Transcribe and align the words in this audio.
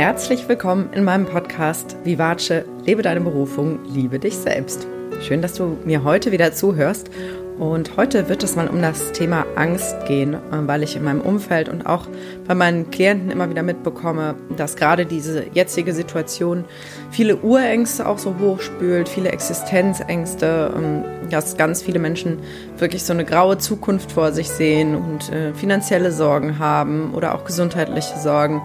Herzlich 0.00 0.48
willkommen 0.48 0.88
in 0.94 1.04
meinem 1.04 1.26
Podcast 1.26 1.94
Vivace, 2.04 2.64
lebe 2.86 3.02
deine 3.02 3.20
Berufung, 3.20 3.80
liebe 3.84 4.18
dich 4.18 4.34
selbst. 4.34 4.86
Schön, 5.20 5.42
dass 5.42 5.52
du 5.52 5.76
mir 5.84 6.04
heute 6.04 6.32
wieder 6.32 6.54
zuhörst. 6.54 7.10
Und 7.58 7.98
heute 7.98 8.30
wird 8.30 8.42
es 8.42 8.56
mal 8.56 8.68
um 8.68 8.80
das 8.80 9.12
Thema 9.12 9.44
Angst 9.56 10.06
gehen, 10.06 10.38
weil 10.50 10.82
ich 10.82 10.96
in 10.96 11.04
meinem 11.04 11.20
Umfeld 11.20 11.68
und 11.68 11.84
auch 11.84 12.06
bei 12.48 12.54
meinen 12.54 12.90
Klienten 12.90 13.30
immer 13.30 13.50
wieder 13.50 13.62
mitbekomme, 13.62 14.36
dass 14.56 14.76
gerade 14.76 15.04
diese 15.04 15.44
jetzige 15.52 15.92
Situation 15.92 16.64
viele 17.10 17.36
Urängste 17.36 18.08
auch 18.08 18.16
so 18.16 18.36
hochspült, 18.40 19.06
viele 19.06 19.28
Existenzängste, 19.28 20.72
ähm, 20.74 21.04
dass 21.28 21.58
ganz 21.58 21.82
viele 21.82 21.98
Menschen 21.98 22.38
wirklich 22.78 23.04
so 23.04 23.12
eine 23.12 23.26
graue 23.26 23.58
Zukunft 23.58 24.12
vor 24.12 24.32
sich 24.32 24.48
sehen 24.48 24.94
und 24.94 25.30
äh, 25.30 25.52
finanzielle 25.52 26.10
Sorgen 26.12 26.58
haben 26.58 27.12
oder 27.12 27.34
auch 27.34 27.44
gesundheitliche 27.44 28.18
Sorgen 28.18 28.62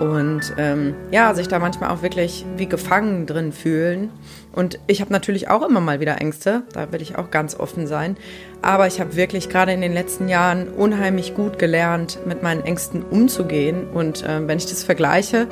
und 0.00 0.54
ähm, 0.56 0.94
ja, 1.10 1.34
sich 1.34 1.46
da 1.46 1.58
manchmal 1.58 1.90
auch 1.90 2.02
wirklich 2.02 2.44
wie 2.56 2.66
gefangen 2.66 3.26
drin 3.26 3.52
fühlen. 3.52 4.10
Und 4.52 4.80
ich 4.86 5.00
habe 5.00 5.12
natürlich 5.12 5.48
auch 5.48 5.62
immer 5.66 5.80
mal 5.80 6.00
wieder 6.00 6.20
Ängste, 6.20 6.62
da 6.72 6.90
will 6.90 7.02
ich 7.02 7.16
auch 7.16 7.30
ganz 7.30 7.54
offen 7.54 7.86
sein. 7.86 8.16
Aber 8.62 8.86
ich 8.86 9.00
habe 9.00 9.14
wirklich 9.14 9.48
gerade 9.48 9.72
in 9.72 9.80
den 9.80 9.92
letzten 9.92 10.28
Jahren 10.28 10.68
unheimlich 10.68 11.34
gut 11.34 11.58
gelernt, 11.58 12.18
mit 12.26 12.42
meinen 12.42 12.64
Ängsten 12.64 13.02
umzugehen. 13.02 13.88
Und 13.92 14.24
ähm, 14.26 14.48
wenn 14.48 14.58
ich 14.58 14.66
das 14.66 14.82
vergleiche, 14.82 15.46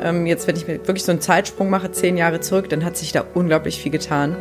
ähm, 0.00 0.26
jetzt 0.26 0.48
wenn 0.48 0.56
ich 0.56 0.66
mir 0.66 0.78
wirklich 0.78 1.04
so 1.04 1.12
einen 1.12 1.20
Zeitsprung 1.20 1.70
mache, 1.70 1.92
zehn 1.92 2.16
Jahre 2.16 2.40
zurück, 2.40 2.68
dann 2.68 2.84
hat 2.84 2.96
sich 2.96 3.12
da 3.12 3.24
unglaublich 3.34 3.80
viel 3.80 3.92
getan. 3.92 4.36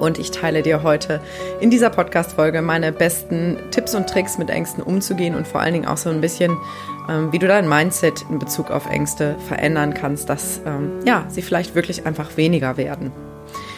Und 0.00 0.18
ich 0.18 0.30
teile 0.30 0.62
dir 0.62 0.82
heute 0.82 1.20
in 1.60 1.70
dieser 1.70 1.90
Podcast-Folge 1.90 2.62
meine 2.62 2.92
besten 2.92 3.58
Tipps 3.70 3.94
und 3.94 4.08
Tricks, 4.08 4.38
mit 4.38 4.50
Ängsten 4.50 4.82
umzugehen 4.82 5.34
und 5.34 5.46
vor 5.46 5.60
allen 5.60 5.74
Dingen 5.74 5.86
auch 5.86 5.96
so 5.96 6.10
ein 6.10 6.20
bisschen 6.20 6.56
ähm, 7.08 7.32
wie 7.32 7.38
du 7.38 7.46
dein 7.46 7.68
Mindset 7.68 8.24
in 8.30 8.38
Bezug 8.38 8.70
auf 8.70 8.86
Ängste 8.86 9.36
verändern 9.46 9.94
kannst, 9.94 10.28
dass 10.28 10.60
ähm, 10.66 11.00
ja, 11.04 11.24
sie 11.28 11.42
vielleicht 11.42 11.74
wirklich 11.74 12.06
einfach 12.06 12.36
weniger 12.36 12.76
werden. 12.76 13.12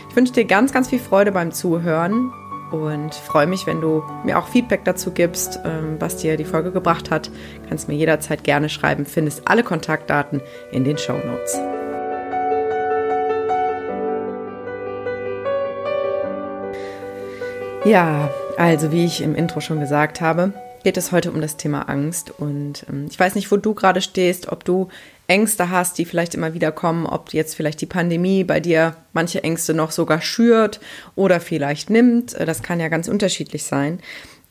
Ich 0.08 0.16
wünsche 0.16 0.32
dir 0.32 0.44
ganz, 0.44 0.72
ganz 0.72 0.88
viel 0.88 0.98
Freude 0.98 1.32
beim 1.32 1.52
Zuhören 1.52 2.32
und 2.70 3.14
freue 3.14 3.46
mich, 3.46 3.66
wenn 3.66 3.80
du 3.80 4.02
mir 4.24 4.38
auch 4.38 4.48
Feedback 4.48 4.84
dazu 4.84 5.10
gibst, 5.10 5.60
ähm, 5.64 5.96
was 5.98 6.16
dir 6.16 6.36
die 6.36 6.44
Folge 6.44 6.72
gebracht 6.72 7.10
hat. 7.10 7.30
Kannst 7.68 7.88
mir 7.88 7.94
jederzeit 7.94 8.44
gerne 8.44 8.68
schreiben, 8.68 9.06
findest 9.06 9.46
alle 9.46 9.62
Kontaktdaten 9.62 10.40
in 10.72 10.84
den 10.84 10.98
Show 10.98 11.18
Notes. 11.24 11.60
Ja, 17.84 18.30
also 18.56 18.90
wie 18.90 19.04
ich 19.04 19.20
im 19.22 19.34
Intro 19.34 19.60
schon 19.60 19.80
gesagt 19.80 20.20
habe, 20.20 20.52
geht 20.82 20.96
es 20.96 21.12
heute 21.12 21.30
um 21.30 21.40
das 21.40 21.56
Thema 21.56 21.88
Angst. 21.88 22.30
Und 22.30 22.86
ähm, 22.88 23.06
ich 23.10 23.18
weiß 23.18 23.34
nicht, 23.34 23.50
wo 23.50 23.56
du 23.56 23.74
gerade 23.74 24.00
stehst, 24.00 24.48
ob 24.48 24.64
du 24.64 24.88
Ängste 25.26 25.70
hast, 25.70 25.98
die 25.98 26.04
vielleicht 26.04 26.34
immer 26.34 26.54
wieder 26.54 26.72
kommen, 26.72 27.06
ob 27.06 27.32
jetzt 27.32 27.54
vielleicht 27.56 27.80
die 27.80 27.86
Pandemie 27.86 28.44
bei 28.44 28.60
dir 28.60 28.96
manche 29.12 29.42
Ängste 29.42 29.74
noch 29.74 29.90
sogar 29.90 30.20
schürt 30.20 30.80
oder 31.16 31.40
vielleicht 31.40 31.90
nimmt. 31.90 32.34
Äh, 32.34 32.46
das 32.46 32.62
kann 32.62 32.80
ja 32.80 32.88
ganz 32.88 33.08
unterschiedlich 33.08 33.64
sein. 33.64 34.00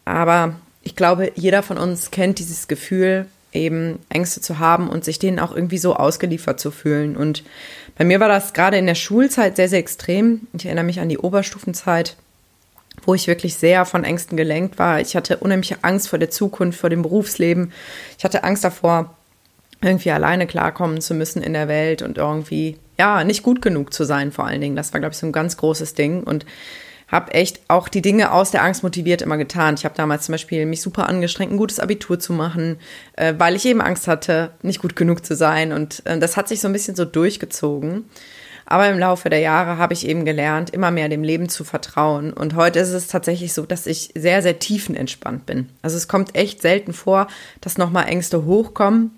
Aber 0.03 0.55
ich 0.81 0.95
glaube, 0.95 1.31
jeder 1.35 1.63
von 1.63 1.77
uns 1.77 2.11
kennt 2.11 2.39
dieses 2.39 2.67
Gefühl, 2.67 3.27
eben 3.53 3.99
Ängste 4.09 4.41
zu 4.41 4.59
haben 4.59 4.89
und 4.89 5.05
sich 5.05 5.17
denen 5.17 5.39
auch 5.39 5.55
irgendwie 5.55 5.77
so 5.77 5.95
ausgeliefert 5.95 6.59
zu 6.59 6.69
fühlen. 6.71 7.15
Und 7.15 7.43
bei 7.97 8.03
mir 8.03 8.19
war 8.19 8.27
das 8.27 8.53
gerade 8.53 8.77
in 8.77 8.85
der 8.85 8.95
Schulzeit 8.95 9.55
sehr, 9.55 9.69
sehr 9.69 9.79
extrem. 9.79 10.47
Ich 10.53 10.65
erinnere 10.65 10.83
mich 10.83 10.99
an 10.99 11.09
die 11.09 11.17
Oberstufenzeit 11.17 12.17
wo 13.03 13.13
ich 13.13 13.27
wirklich 13.27 13.55
sehr 13.55 13.85
von 13.85 14.03
Ängsten 14.03 14.37
gelenkt 14.37 14.79
war. 14.79 14.99
Ich 14.99 15.15
hatte 15.15 15.37
unheimliche 15.37 15.77
Angst 15.83 16.09
vor 16.09 16.19
der 16.19 16.29
Zukunft, 16.29 16.79
vor 16.79 16.89
dem 16.89 17.01
Berufsleben. 17.01 17.71
Ich 18.17 18.23
hatte 18.23 18.43
Angst 18.43 18.63
davor, 18.63 19.15
irgendwie 19.81 20.11
alleine 20.11 20.47
klarkommen 20.47 21.01
zu 21.01 21.13
müssen 21.13 21.43
in 21.43 21.53
der 21.53 21.67
Welt 21.67 22.01
und 22.01 22.17
irgendwie, 22.17 22.77
ja, 22.97 23.23
nicht 23.23 23.43
gut 23.43 23.61
genug 23.61 23.93
zu 23.93 24.03
sein, 24.03 24.31
vor 24.31 24.45
allen 24.45 24.61
Dingen. 24.61 24.75
Das 24.75 24.93
war, 24.93 24.99
glaube 24.99 25.13
ich, 25.13 25.19
so 25.19 25.27
ein 25.27 25.31
ganz 25.31 25.57
großes 25.57 25.93
Ding 25.93 26.23
und 26.23 26.45
habe 27.07 27.33
echt 27.33 27.61
auch 27.67 27.87
die 27.87 28.01
Dinge 28.01 28.31
aus 28.31 28.51
der 28.51 28.63
Angst 28.63 28.81
motiviert 28.81 29.21
immer 29.21 29.37
getan. 29.37 29.75
Ich 29.75 29.85
habe 29.85 29.95
damals 29.95 30.25
zum 30.25 30.33
Beispiel 30.33 30.65
mich 30.65 30.81
super 30.81 31.07
angestrengt, 31.07 31.51
ein 31.51 31.57
gutes 31.57 31.79
Abitur 31.79 32.19
zu 32.19 32.33
machen, 32.33 32.77
äh, 33.13 33.35
weil 33.37 33.55
ich 33.55 33.65
eben 33.65 33.81
Angst 33.81 34.07
hatte, 34.07 34.51
nicht 34.63 34.81
gut 34.81 34.95
genug 34.95 35.23
zu 35.23 35.35
sein. 35.35 35.71
Und 35.71 36.03
äh, 36.05 36.17
das 36.17 36.35
hat 36.35 36.47
sich 36.47 36.61
so 36.61 36.67
ein 36.67 36.73
bisschen 36.73 36.95
so 36.95 37.05
durchgezogen. 37.05 38.05
Aber 38.65 38.89
im 38.89 38.97
Laufe 38.97 39.29
der 39.29 39.39
Jahre 39.39 39.77
habe 39.77 39.93
ich 39.93 40.07
eben 40.07 40.25
gelernt, 40.25 40.71
immer 40.71 40.89
mehr 40.89 41.07
dem 41.07 41.23
Leben 41.23 41.49
zu 41.49 41.63
vertrauen. 41.63 42.33
Und 42.33 42.55
heute 42.55 42.79
ist 42.79 42.89
es 42.89 43.07
tatsächlich 43.07 43.53
so, 43.53 43.65
dass 43.65 43.85
ich 43.85 44.09
sehr, 44.15 44.41
sehr 44.41 44.57
tiefenentspannt 44.57 45.45
bin. 45.45 45.69
Also 45.83 45.97
es 45.97 46.07
kommt 46.07 46.35
echt 46.35 46.61
selten 46.61 46.93
vor, 46.93 47.27
dass 47.61 47.77
nochmal 47.77 48.07
Ängste 48.07 48.45
hochkommen. 48.45 49.11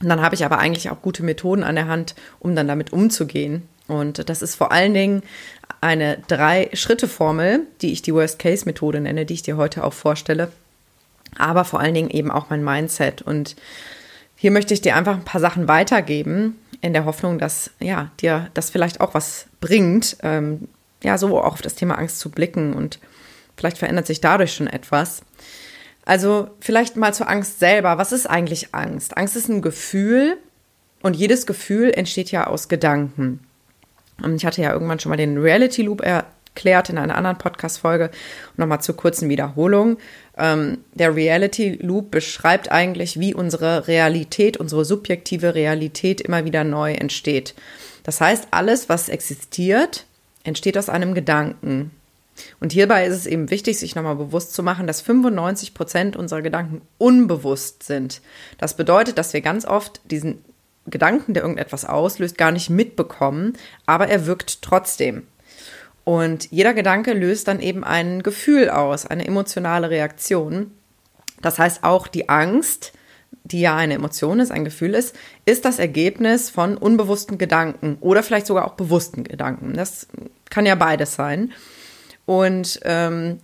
Und 0.00 0.08
dann 0.08 0.22
habe 0.22 0.34
ich 0.34 0.44
aber 0.44 0.58
eigentlich 0.58 0.90
auch 0.90 1.02
gute 1.02 1.22
Methoden 1.22 1.62
an 1.62 1.74
der 1.74 1.86
Hand, 1.86 2.14
um 2.40 2.56
dann 2.56 2.66
damit 2.66 2.92
umzugehen. 2.92 3.68
Und 3.88 4.28
das 4.28 4.40
ist 4.40 4.54
vor 4.54 4.72
allen 4.72 4.94
Dingen 4.94 5.22
eine 5.80 6.18
Drei-Schritte-Formel, 6.28 7.66
die 7.82 7.92
ich 7.92 8.02
die 8.02 8.14
Worst-Case-Methode 8.14 9.00
nenne, 9.00 9.26
die 9.26 9.34
ich 9.34 9.42
dir 9.42 9.56
heute 9.56 9.84
auch 9.84 9.92
vorstelle. 9.92 10.50
Aber 11.36 11.64
vor 11.64 11.80
allen 11.80 11.94
Dingen 11.94 12.10
eben 12.10 12.30
auch 12.30 12.48
mein 12.48 12.64
Mindset. 12.64 13.20
Und 13.22 13.56
hier 14.36 14.50
möchte 14.50 14.74
ich 14.74 14.80
dir 14.80 14.96
einfach 14.96 15.14
ein 15.14 15.24
paar 15.24 15.40
Sachen 15.40 15.68
weitergeben, 15.68 16.56
in 16.82 16.92
der 16.92 17.06
Hoffnung, 17.06 17.38
dass 17.38 17.70
ja 17.80 18.10
dir 18.20 18.50
das 18.52 18.68
vielleicht 18.68 19.00
auch 19.00 19.14
was 19.14 19.46
bringt, 19.60 20.18
ähm, 20.22 20.68
ja, 21.02 21.16
so 21.16 21.38
auch 21.38 21.54
auf 21.54 21.62
das 21.62 21.74
Thema 21.74 21.96
Angst 21.96 22.18
zu 22.18 22.30
blicken 22.30 22.74
und 22.74 22.98
vielleicht 23.56 23.78
verändert 23.78 24.06
sich 24.06 24.20
dadurch 24.20 24.54
schon 24.54 24.66
etwas. 24.66 25.22
Also 26.04 26.50
vielleicht 26.60 26.96
mal 26.96 27.14
zur 27.14 27.28
Angst 27.28 27.60
selber. 27.60 27.96
Was 27.96 28.12
ist 28.12 28.26
eigentlich 28.28 28.74
Angst? 28.74 29.16
Angst 29.16 29.36
ist 29.36 29.48
ein 29.48 29.62
Gefühl 29.62 30.36
und 31.00 31.14
jedes 31.14 31.46
Gefühl 31.46 31.92
entsteht 31.92 32.30
ja 32.30 32.46
aus 32.48 32.68
Gedanken. 32.68 33.40
Und 34.20 34.36
ich 34.36 34.44
hatte 34.44 34.62
ja 34.62 34.72
irgendwann 34.72 35.00
schon 35.00 35.10
mal 35.10 35.16
den 35.16 35.38
Reality 35.38 35.82
Loop 35.82 36.04
erklärt 36.54 36.90
in 36.90 36.98
einer 36.98 37.16
anderen 37.16 37.38
Podcast-Folge. 37.38 38.10
Nochmal 38.56 38.80
zur 38.80 38.96
kurzen 38.96 39.28
Wiederholung. 39.28 39.96
Ähm, 40.36 40.78
der 40.92 41.14
Reality 41.14 41.78
Loop 41.80 42.10
beschreibt 42.10 42.70
eigentlich, 42.70 43.18
wie 43.18 43.34
unsere 43.34 43.88
Realität, 43.88 44.58
unsere 44.58 44.84
subjektive 44.84 45.54
Realität 45.54 46.20
immer 46.20 46.44
wieder 46.44 46.64
neu 46.64 46.92
entsteht. 46.92 47.54
Das 48.04 48.20
heißt, 48.20 48.48
alles, 48.50 48.88
was 48.88 49.08
existiert, 49.08 50.06
entsteht 50.44 50.76
aus 50.76 50.88
einem 50.88 51.14
Gedanken. 51.14 51.90
Und 52.60 52.72
hierbei 52.72 53.06
ist 53.06 53.16
es 53.16 53.26
eben 53.26 53.50
wichtig, 53.50 53.78
sich 53.78 53.94
nochmal 53.94 54.16
bewusst 54.16 54.54
zu 54.54 54.62
machen, 54.62 54.86
dass 54.86 55.02
95 55.02 55.74
Prozent 55.74 56.16
unserer 56.16 56.42
Gedanken 56.42 56.82
unbewusst 56.98 57.82
sind. 57.82 58.20
Das 58.58 58.76
bedeutet, 58.76 59.18
dass 59.18 59.32
wir 59.32 59.42
ganz 59.42 59.64
oft 59.64 60.00
diesen 60.10 60.42
Gedanken, 60.86 61.34
der 61.34 61.42
irgendetwas 61.44 61.84
auslöst, 61.84 62.38
gar 62.38 62.50
nicht 62.50 62.68
mitbekommen, 62.68 63.56
aber 63.86 64.08
er 64.08 64.26
wirkt 64.26 64.62
trotzdem. 64.62 65.26
Und 66.04 66.50
jeder 66.50 66.74
Gedanke 66.74 67.12
löst 67.12 67.48
dann 67.48 67.60
eben 67.60 67.84
ein 67.84 68.22
Gefühl 68.22 68.70
aus, 68.70 69.06
eine 69.06 69.26
emotionale 69.26 69.90
Reaktion. 69.90 70.72
Das 71.40 71.58
heißt, 71.58 71.84
auch 71.84 72.08
die 72.08 72.28
Angst, 72.28 72.92
die 73.44 73.60
ja 73.60 73.76
eine 73.76 73.94
Emotion 73.94 74.40
ist, 74.40 74.50
ein 74.50 74.64
Gefühl 74.64 74.94
ist, 74.94 75.16
ist 75.44 75.64
das 75.64 75.78
Ergebnis 75.78 76.50
von 76.50 76.76
unbewussten 76.76 77.38
Gedanken 77.38 77.98
oder 78.00 78.22
vielleicht 78.22 78.46
sogar 78.46 78.66
auch 78.66 78.74
bewussten 78.74 79.24
Gedanken. 79.24 79.74
Das 79.74 80.06
kann 80.50 80.66
ja 80.66 80.74
beides 80.74 81.14
sein. 81.14 81.52
Und 82.26 82.80
ähm, 82.84 83.38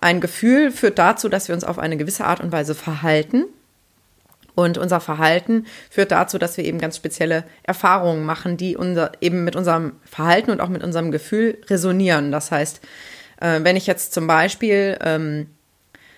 ein 0.00 0.20
Gefühl 0.20 0.70
führt 0.70 0.98
dazu, 0.98 1.28
dass 1.28 1.48
wir 1.48 1.54
uns 1.54 1.64
auf 1.64 1.78
eine 1.78 1.96
gewisse 1.96 2.24
Art 2.24 2.40
und 2.40 2.52
Weise 2.52 2.74
verhalten. 2.74 3.44
Und 4.54 4.78
unser 4.78 5.00
Verhalten 5.00 5.66
führt 5.90 6.12
dazu, 6.12 6.38
dass 6.38 6.56
wir 6.56 6.64
eben 6.64 6.78
ganz 6.78 6.96
spezielle 6.96 7.44
Erfahrungen 7.64 8.24
machen, 8.24 8.56
die 8.56 8.76
unser, 8.76 9.12
eben 9.20 9.44
mit 9.44 9.56
unserem 9.56 9.92
Verhalten 10.04 10.50
und 10.50 10.60
auch 10.60 10.68
mit 10.68 10.84
unserem 10.84 11.10
Gefühl 11.10 11.58
resonieren. 11.68 12.30
Das 12.30 12.50
heißt, 12.50 12.80
äh, 13.40 13.60
wenn 13.62 13.76
ich 13.76 13.86
jetzt 13.86 14.14
zum 14.14 14.26
Beispiel, 14.26 14.96
ähm, 15.02 15.48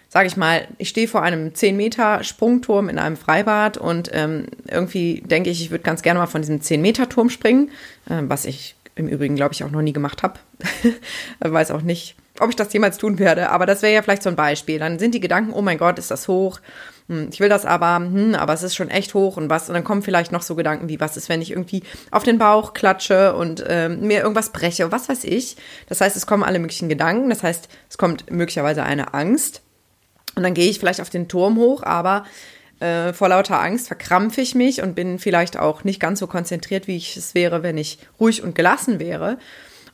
sage 0.08 0.26
ich 0.26 0.36
mal, 0.36 0.68
ich 0.78 0.90
stehe 0.90 1.08
vor 1.08 1.22
einem 1.22 1.54
10 1.54 1.76
Meter 1.76 2.22
Sprungturm 2.24 2.88
in 2.88 2.98
einem 2.98 3.16
Freibad 3.16 3.78
und 3.78 4.10
ähm, 4.12 4.46
irgendwie 4.68 5.22
denke 5.22 5.50
ich, 5.50 5.62
ich 5.62 5.70
würde 5.70 5.84
ganz 5.84 6.02
gerne 6.02 6.20
mal 6.20 6.26
von 6.26 6.42
diesem 6.42 6.60
10 6.60 6.80
Meter 6.82 7.08
Turm 7.08 7.30
springen, 7.30 7.70
äh, 8.08 8.22
was 8.22 8.44
ich 8.44 8.76
im 8.96 9.08
Übrigen, 9.08 9.36
glaube 9.36 9.54
ich, 9.54 9.64
auch 9.64 9.70
noch 9.70 9.82
nie 9.82 9.92
gemacht 9.92 10.22
habe. 10.22 10.38
Weiß 11.40 11.70
auch 11.70 11.82
nicht, 11.82 12.16
ob 12.40 12.50
ich 12.50 12.56
das 12.56 12.72
jemals 12.72 12.98
tun 12.98 13.18
werde, 13.18 13.50
aber 13.50 13.66
das 13.66 13.82
wäre 13.82 13.94
ja 13.94 14.02
vielleicht 14.02 14.22
so 14.22 14.28
ein 14.28 14.36
Beispiel. 14.36 14.78
Dann 14.78 14.98
sind 14.98 15.14
die 15.14 15.20
Gedanken, 15.20 15.52
oh 15.52 15.62
mein 15.62 15.78
Gott, 15.78 15.98
ist 15.98 16.10
das 16.10 16.28
hoch? 16.28 16.60
Hm, 17.08 17.28
ich 17.32 17.40
will 17.40 17.48
das 17.48 17.64
aber, 17.64 17.96
hm, 17.96 18.34
aber 18.34 18.52
es 18.52 18.62
ist 18.62 18.74
schon 18.74 18.88
echt 18.88 19.14
hoch 19.14 19.36
und 19.36 19.48
was. 19.50 19.68
Und 19.68 19.74
dann 19.74 19.84
kommen 19.84 20.02
vielleicht 20.02 20.32
noch 20.32 20.42
so 20.42 20.54
Gedanken 20.54 20.88
wie, 20.88 21.00
was 21.00 21.16
ist, 21.16 21.28
wenn 21.28 21.42
ich 21.42 21.50
irgendwie 21.50 21.82
auf 22.10 22.22
den 22.22 22.38
Bauch 22.38 22.74
klatsche 22.74 23.34
und 23.34 23.64
ähm, 23.68 24.00
mir 24.06 24.20
irgendwas 24.20 24.50
breche, 24.50 24.90
was 24.92 25.08
weiß 25.08 25.24
ich. 25.24 25.56
Das 25.88 26.00
heißt, 26.00 26.16
es 26.16 26.26
kommen 26.26 26.42
alle 26.42 26.58
möglichen 26.58 26.88
Gedanken. 26.88 27.30
Das 27.30 27.42
heißt, 27.42 27.68
es 27.88 27.98
kommt 27.98 28.30
möglicherweise 28.30 28.82
eine 28.82 29.14
Angst. 29.14 29.62
Und 30.34 30.42
dann 30.42 30.54
gehe 30.54 30.68
ich 30.68 30.78
vielleicht 30.78 31.00
auf 31.00 31.10
den 31.10 31.28
Turm 31.28 31.56
hoch, 31.56 31.82
aber 31.82 32.24
äh, 32.80 33.14
vor 33.14 33.30
lauter 33.30 33.60
Angst 33.60 33.86
verkrampfe 33.86 34.42
ich 34.42 34.54
mich 34.54 34.82
und 34.82 34.94
bin 34.94 35.18
vielleicht 35.18 35.58
auch 35.58 35.84
nicht 35.84 35.98
ganz 35.98 36.18
so 36.18 36.26
konzentriert, 36.26 36.86
wie 36.86 36.96
ich 36.96 37.16
es 37.16 37.34
wäre, 37.34 37.62
wenn 37.62 37.78
ich 37.78 37.98
ruhig 38.20 38.42
und 38.42 38.54
gelassen 38.54 39.00
wäre. 39.00 39.38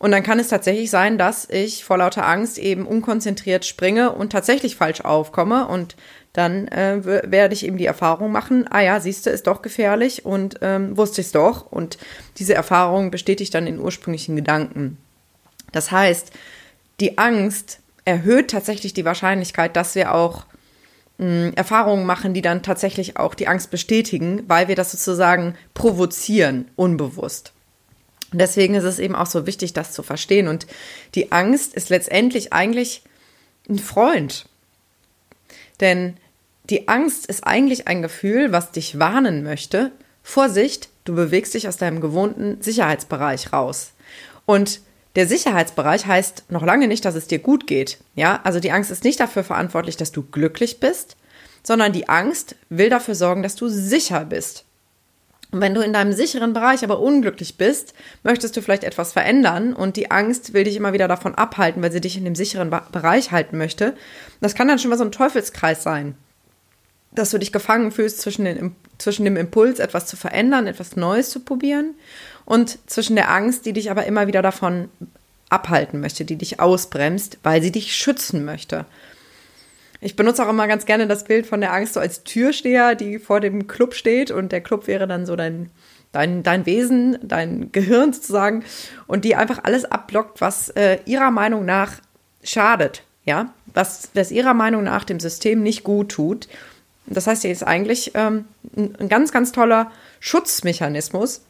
Und 0.02 0.10
dann 0.10 0.24
kann 0.24 0.40
es 0.40 0.48
tatsächlich 0.48 0.90
sein, 0.90 1.16
dass 1.16 1.48
ich 1.48 1.84
vor 1.84 1.98
lauter 1.98 2.26
Angst 2.26 2.58
eben 2.58 2.88
unkonzentriert 2.88 3.64
springe 3.64 4.10
und 4.10 4.30
tatsächlich 4.32 4.74
falsch 4.74 5.00
aufkomme 5.02 5.68
und 5.68 5.94
dann 6.32 6.66
äh, 6.66 7.04
werde 7.04 7.54
ich 7.54 7.64
eben 7.64 7.76
die 7.76 7.86
Erfahrung 7.86 8.32
machen, 8.32 8.66
ah 8.68 8.80
ja, 8.80 8.98
siehst 8.98 9.26
du, 9.26 9.30
ist 9.30 9.46
doch 9.46 9.62
gefährlich 9.62 10.26
und 10.26 10.58
ähm, 10.60 10.96
wusste 10.96 11.20
ich 11.20 11.28
es 11.28 11.32
doch. 11.32 11.70
Und 11.70 11.98
diese 12.38 12.52
Erfahrung 12.52 13.12
bestätigt 13.12 13.54
dann 13.54 13.64
den 13.64 13.78
ursprünglichen 13.78 14.34
Gedanken. 14.34 14.98
Das 15.70 15.92
heißt, 15.92 16.32
die 16.98 17.16
Angst 17.16 17.78
erhöht 18.04 18.50
tatsächlich 18.50 18.94
die 18.94 19.04
Wahrscheinlichkeit, 19.04 19.76
dass 19.76 19.94
wir 19.94 20.14
auch 20.14 20.46
mh, 21.18 21.26
hm, 21.26 21.52
Erfahrungen 21.54 22.06
machen, 22.06 22.34
die 22.34 22.42
dann 22.42 22.64
tatsächlich 22.64 23.18
auch 23.18 23.36
die 23.36 23.46
Angst 23.46 23.70
bestätigen, 23.70 24.42
weil 24.48 24.66
wir 24.66 24.74
das 24.74 24.90
sozusagen 24.90 25.54
provozieren, 25.74 26.72
unbewusst. 26.74 27.52
Deswegen 28.32 28.74
ist 28.74 28.84
es 28.84 28.98
eben 28.98 29.14
auch 29.14 29.26
so 29.26 29.46
wichtig, 29.46 29.72
das 29.72 29.92
zu 29.92 30.02
verstehen. 30.02 30.48
Und 30.48 30.66
die 31.14 31.32
Angst 31.32 31.74
ist 31.74 31.90
letztendlich 31.90 32.52
eigentlich 32.52 33.02
ein 33.68 33.78
Freund. 33.78 34.46
Denn 35.80 36.16
die 36.70 36.88
Angst 36.88 37.26
ist 37.26 37.44
eigentlich 37.46 37.88
ein 37.88 38.02
Gefühl, 38.02 38.52
was 38.52 38.70
dich 38.72 38.98
warnen 38.98 39.42
möchte. 39.42 39.92
Vorsicht, 40.22 40.88
du 41.04 41.14
bewegst 41.14 41.54
dich 41.54 41.68
aus 41.68 41.76
deinem 41.76 42.00
gewohnten 42.00 42.62
Sicherheitsbereich 42.62 43.52
raus. 43.52 43.92
Und 44.46 44.80
der 45.14 45.26
Sicherheitsbereich 45.26 46.06
heißt 46.06 46.50
noch 46.50 46.64
lange 46.64 46.88
nicht, 46.88 47.04
dass 47.04 47.14
es 47.14 47.26
dir 47.26 47.38
gut 47.38 47.66
geht. 47.66 47.98
Ja, 48.14 48.40
also 48.44 48.60
die 48.60 48.70
Angst 48.70 48.90
ist 48.90 49.04
nicht 49.04 49.20
dafür 49.20 49.44
verantwortlich, 49.44 49.96
dass 49.96 50.12
du 50.12 50.22
glücklich 50.22 50.80
bist, 50.80 51.16
sondern 51.62 51.92
die 51.92 52.08
Angst 52.08 52.56
will 52.70 52.88
dafür 52.88 53.14
sorgen, 53.14 53.42
dass 53.42 53.56
du 53.56 53.68
sicher 53.68 54.24
bist. 54.24 54.64
Und 55.52 55.60
wenn 55.60 55.74
du 55.74 55.82
in 55.82 55.92
deinem 55.92 56.14
sicheren 56.14 56.54
Bereich 56.54 56.82
aber 56.82 56.98
unglücklich 56.98 57.58
bist, 57.58 57.92
möchtest 58.22 58.56
du 58.56 58.62
vielleicht 58.62 58.84
etwas 58.84 59.12
verändern 59.12 59.74
und 59.74 59.96
die 59.96 60.10
Angst 60.10 60.54
will 60.54 60.64
dich 60.64 60.76
immer 60.76 60.94
wieder 60.94 61.08
davon 61.08 61.34
abhalten, 61.34 61.82
weil 61.82 61.92
sie 61.92 62.00
dich 62.00 62.16
in 62.16 62.24
dem 62.24 62.34
sicheren 62.34 62.70
Bereich 62.70 63.32
halten 63.32 63.58
möchte. 63.58 63.94
Das 64.40 64.54
kann 64.54 64.66
dann 64.66 64.78
schon 64.78 64.88
mal 64.88 64.96
so 64.96 65.04
ein 65.04 65.12
Teufelskreis 65.12 65.82
sein, 65.82 66.14
dass 67.12 67.30
du 67.30 67.38
dich 67.38 67.52
gefangen 67.52 67.92
fühlst 67.92 68.22
zwischen, 68.22 68.46
den, 68.46 68.74
zwischen 68.96 69.26
dem 69.26 69.36
Impuls, 69.36 69.78
etwas 69.78 70.06
zu 70.06 70.16
verändern, 70.16 70.66
etwas 70.66 70.96
Neues 70.96 71.28
zu 71.28 71.40
probieren 71.40 71.96
und 72.46 72.78
zwischen 72.90 73.14
der 73.14 73.30
Angst, 73.30 73.66
die 73.66 73.74
dich 73.74 73.90
aber 73.90 74.06
immer 74.06 74.26
wieder 74.26 74.40
davon 74.40 74.88
abhalten 75.50 76.00
möchte, 76.00 76.24
die 76.24 76.36
dich 76.36 76.60
ausbremst, 76.60 77.38
weil 77.42 77.60
sie 77.60 77.72
dich 77.72 77.94
schützen 77.94 78.46
möchte. 78.46 78.86
Ich 80.04 80.16
benutze 80.16 80.44
auch 80.44 80.48
immer 80.48 80.66
ganz 80.66 80.84
gerne 80.84 81.06
das 81.06 81.22
Bild 81.22 81.46
von 81.46 81.60
der 81.60 81.72
Angst 81.72 81.94
so 81.94 82.00
als 82.00 82.24
Türsteher, 82.24 82.96
die 82.96 83.20
vor 83.20 83.38
dem 83.38 83.68
Club 83.68 83.94
steht 83.94 84.32
und 84.32 84.50
der 84.50 84.60
Club 84.60 84.88
wäre 84.88 85.06
dann 85.06 85.26
so 85.26 85.36
dein, 85.36 85.70
dein, 86.10 86.42
dein 86.42 86.66
Wesen, 86.66 87.18
dein 87.22 87.70
Gehirn 87.70 88.12
sozusagen 88.12 88.64
und 89.06 89.24
die 89.24 89.36
einfach 89.36 89.60
alles 89.62 89.84
abblockt, 89.84 90.40
was 90.40 90.70
äh, 90.70 90.98
ihrer 91.06 91.30
Meinung 91.30 91.64
nach 91.64 91.92
schadet, 92.42 93.04
ja, 93.24 93.54
was, 93.72 94.10
was 94.14 94.32
ihrer 94.32 94.54
Meinung 94.54 94.82
nach 94.82 95.04
dem 95.04 95.20
System 95.20 95.62
nicht 95.62 95.84
gut 95.84 96.08
tut. 96.10 96.48
Das 97.06 97.28
heißt, 97.28 97.42
sie 97.42 97.50
ist 97.50 97.62
eigentlich 97.62 98.10
ähm, 98.14 98.46
ein 98.76 99.08
ganz, 99.08 99.30
ganz 99.30 99.52
toller 99.52 99.92
Schutzmechanismus, 100.18 101.42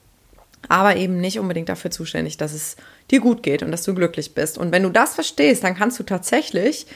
aber 0.68 0.96
eben 0.96 1.22
nicht 1.22 1.38
unbedingt 1.38 1.70
dafür 1.70 1.90
zuständig, 1.90 2.36
dass 2.36 2.52
es 2.52 2.76
dir 3.10 3.20
gut 3.20 3.42
geht 3.42 3.62
und 3.62 3.70
dass 3.72 3.84
du 3.84 3.94
glücklich 3.94 4.34
bist. 4.34 4.58
Und 4.58 4.72
wenn 4.72 4.82
du 4.82 4.90
das 4.90 5.14
verstehst, 5.14 5.64
dann 5.64 5.74
kannst 5.74 5.98
du 5.98 6.02
tatsächlich 6.02 6.86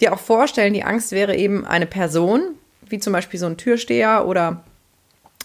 dir 0.00 0.12
auch 0.12 0.18
vorstellen, 0.18 0.74
die 0.74 0.84
Angst 0.84 1.12
wäre 1.12 1.36
eben 1.36 1.66
eine 1.66 1.86
Person, 1.86 2.56
wie 2.88 2.98
zum 2.98 3.12
Beispiel 3.12 3.40
so 3.40 3.46
ein 3.46 3.56
Türsteher 3.56 4.26
oder 4.26 4.64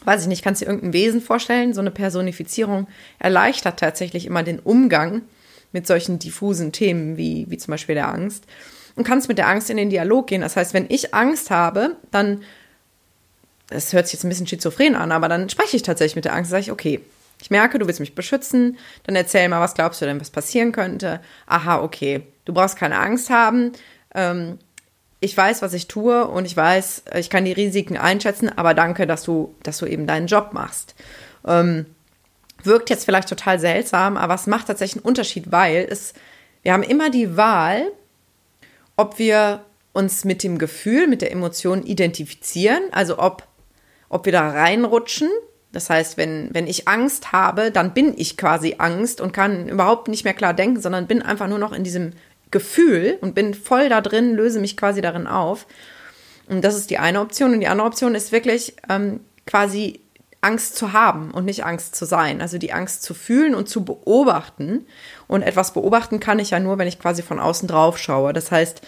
weiß 0.05 0.21
ich 0.21 0.27
nicht, 0.27 0.43
kannst 0.43 0.61
dir 0.61 0.65
irgendein 0.65 0.93
Wesen 0.93 1.21
vorstellen. 1.21 1.73
So 1.73 1.81
eine 1.81 1.91
Personifizierung 1.91 2.87
erleichtert 3.19 3.79
tatsächlich 3.79 4.25
immer 4.25 4.43
den 4.43 4.59
Umgang 4.59 5.23
mit 5.71 5.85
solchen 5.87 6.19
diffusen 6.19 6.71
Themen 6.71 7.17
wie, 7.17 7.45
wie 7.49 7.57
zum 7.57 7.71
Beispiel 7.71 7.95
der 7.95 8.09
Angst 8.09 8.45
und 8.95 9.03
kannst 9.03 9.29
mit 9.29 9.37
der 9.37 9.47
Angst 9.47 9.69
in 9.69 9.77
den 9.77 9.89
Dialog 9.89 10.27
gehen. 10.27 10.41
Das 10.41 10.55
heißt, 10.55 10.73
wenn 10.73 10.87
ich 10.89 11.13
Angst 11.13 11.51
habe, 11.51 11.95
dann, 12.11 12.41
das 13.67 13.93
hört 13.93 14.07
sich 14.07 14.13
jetzt 14.13 14.23
ein 14.23 14.29
bisschen 14.29 14.47
schizophren 14.47 14.95
an, 14.95 15.11
aber 15.11 15.29
dann 15.29 15.49
spreche 15.49 15.75
ich 15.75 15.83
tatsächlich 15.83 16.15
mit 16.15 16.25
der 16.25 16.33
Angst, 16.33 16.51
sage 16.51 16.61
ich, 16.61 16.71
okay, 16.71 17.01
ich 17.41 17.51
merke, 17.51 17.79
du 17.79 17.87
willst 17.87 18.01
mich 18.01 18.15
beschützen, 18.15 18.77
dann 19.03 19.15
erzähl 19.15 19.47
mal, 19.47 19.61
was 19.61 19.73
glaubst 19.73 20.01
du 20.01 20.05
denn, 20.05 20.19
was 20.19 20.29
passieren 20.29 20.71
könnte? 20.71 21.21
Aha, 21.45 21.81
okay, 21.81 22.23
du 22.45 22.53
brauchst 22.53 22.77
keine 22.77 22.97
Angst 22.97 23.29
haben, 23.29 23.71
ähm, 24.15 24.57
ich 25.19 25.35
weiß, 25.35 25.61
was 25.61 25.73
ich 25.73 25.87
tue 25.87 26.27
und 26.27 26.45
ich 26.45 26.55
weiß, 26.55 27.03
ich 27.15 27.29
kann 27.29 27.45
die 27.45 27.51
Risiken 27.51 27.97
einschätzen, 27.97 28.49
aber 28.57 28.73
danke, 28.73 29.05
dass 29.05 29.23
du, 29.23 29.55
dass 29.63 29.77
du 29.77 29.85
eben 29.85 30.07
deinen 30.07 30.27
Job 30.27 30.53
machst. 30.53 30.95
Ähm, 31.45 31.85
wirkt 32.63 32.89
jetzt 32.89 33.05
vielleicht 33.05 33.29
total 33.29 33.59
seltsam, 33.59 34.17
aber 34.17 34.35
es 34.35 34.47
macht 34.47 34.67
tatsächlich 34.67 34.97
einen 34.97 35.09
Unterschied, 35.09 35.51
weil 35.51 35.87
es, 35.89 36.13
wir 36.63 36.73
haben 36.73 36.83
immer 36.83 37.09
die 37.09 37.35
Wahl, 37.35 37.91
ob 38.95 39.19
wir 39.19 39.61
uns 39.91 40.23
mit 40.23 40.43
dem 40.43 40.57
Gefühl, 40.57 41.07
mit 41.07 41.21
der 41.21 41.31
Emotion 41.31 41.83
identifizieren, 41.83 42.83
also 42.91 43.19
ob, 43.19 43.47
ob 44.07 44.25
wir 44.25 44.31
da 44.31 44.49
reinrutschen. 44.49 45.29
Das 45.71 45.89
heißt, 45.89 46.17
wenn, 46.17 46.49
wenn 46.53 46.67
ich 46.67 46.87
Angst 46.87 47.31
habe, 47.31 47.71
dann 47.71 47.93
bin 47.93 48.13
ich 48.17 48.37
quasi 48.37 48.75
Angst 48.77 49.21
und 49.21 49.33
kann 49.33 49.67
überhaupt 49.69 50.07
nicht 50.07 50.23
mehr 50.23 50.33
klar 50.33 50.53
denken, 50.53 50.81
sondern 50.81 51.07
bin 51.07 51.21
einfach 51.21 51.47
nur 51.47 51.59
noch 51.59 51.73
in 51.73 51.83
diesem 51.83 52.13
Gefühl 52.51 53.17
und 53.21 53.35
bin 53.35 53.53
voll 53.53 53.89
da 53.89 54.01
drin, 54.01 54.35
löse 54.35 54.59
mich 54.59 54.77
quasi 54.77 55.01
darin 55.01 55.27
auf. 55.27 55.67
Und 56.47 56.63
das 56.63 56.75
ist 56.75 56.89
die 56.89 56.97
eine 56.97 57.21
Option. 57.21 57.53
Und 57.53 57.59
die 57.59 57.67
andere 57.67 57.87
Option 57.87 58.15
ist 58.15 58.31
wirklich 58.31 58.75
ähm, 58.89 59.19
quasi 59.45 60.01
Angst 60.41 60.77
zu 60.77 60.93
haben 60.93 61.31
und 61.31 61.45
nicht 61.45 61.65
Angst 61.65 61.95
zu 61.95 62.05
sein. 62.05 62.41
Also 62.41 62.57
die 62.57 62.73
Angst 62.73 63.03
zu 63.03 63.13
fühlen 63.13 63.53
und 63.55 63.67
zu 63.67 63.83
beobachten. 63.83 64.85
Und 65.27 65.43
etwas 65.43 65.73
beobachten 65.73 66.19
kann 66.19 66.39
ich 66.39 66.51
ja 66.51 66.59
nur, 66.59 66.77
wenn 66.77 66.87
ich 66.87 66.99
quasi 66.99 67.21
von 67.21 67.39
außen 67.39 67.67
drauf 67.67 67.97
schaue. 67.97 68.33
Das 68.33 68.51
heißt, 68.51 68.81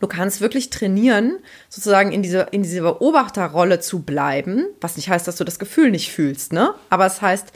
du 0.00 0.06
kannst 0.06 0.40
wirklich 0.40 0.70
trainieren, 0.70 1.38
sozusagen 1.68 2.12
in 2.12 2.22
dieser, 2.22 2.52
in 2.52 2.62
dieser 2.62 2.82
Beobachterrolle 2.82 3.80
zu 3.80 4.02
bleiben, 4.02 4.66
was 4.80 4.96
nicht 4.96 5.08
heißt, 5.08 5.26
dass 5.26 5.36
du 5.36 5.44
das 5.44 5.58
Gefühl 5.58 5.90
nicht 5.90 6.12
fühlst, 6.12 6.52
ne? 6.52 6.74
Aber 6.90 7.06
es 7.06 7.22
heißt, 7.22 7.52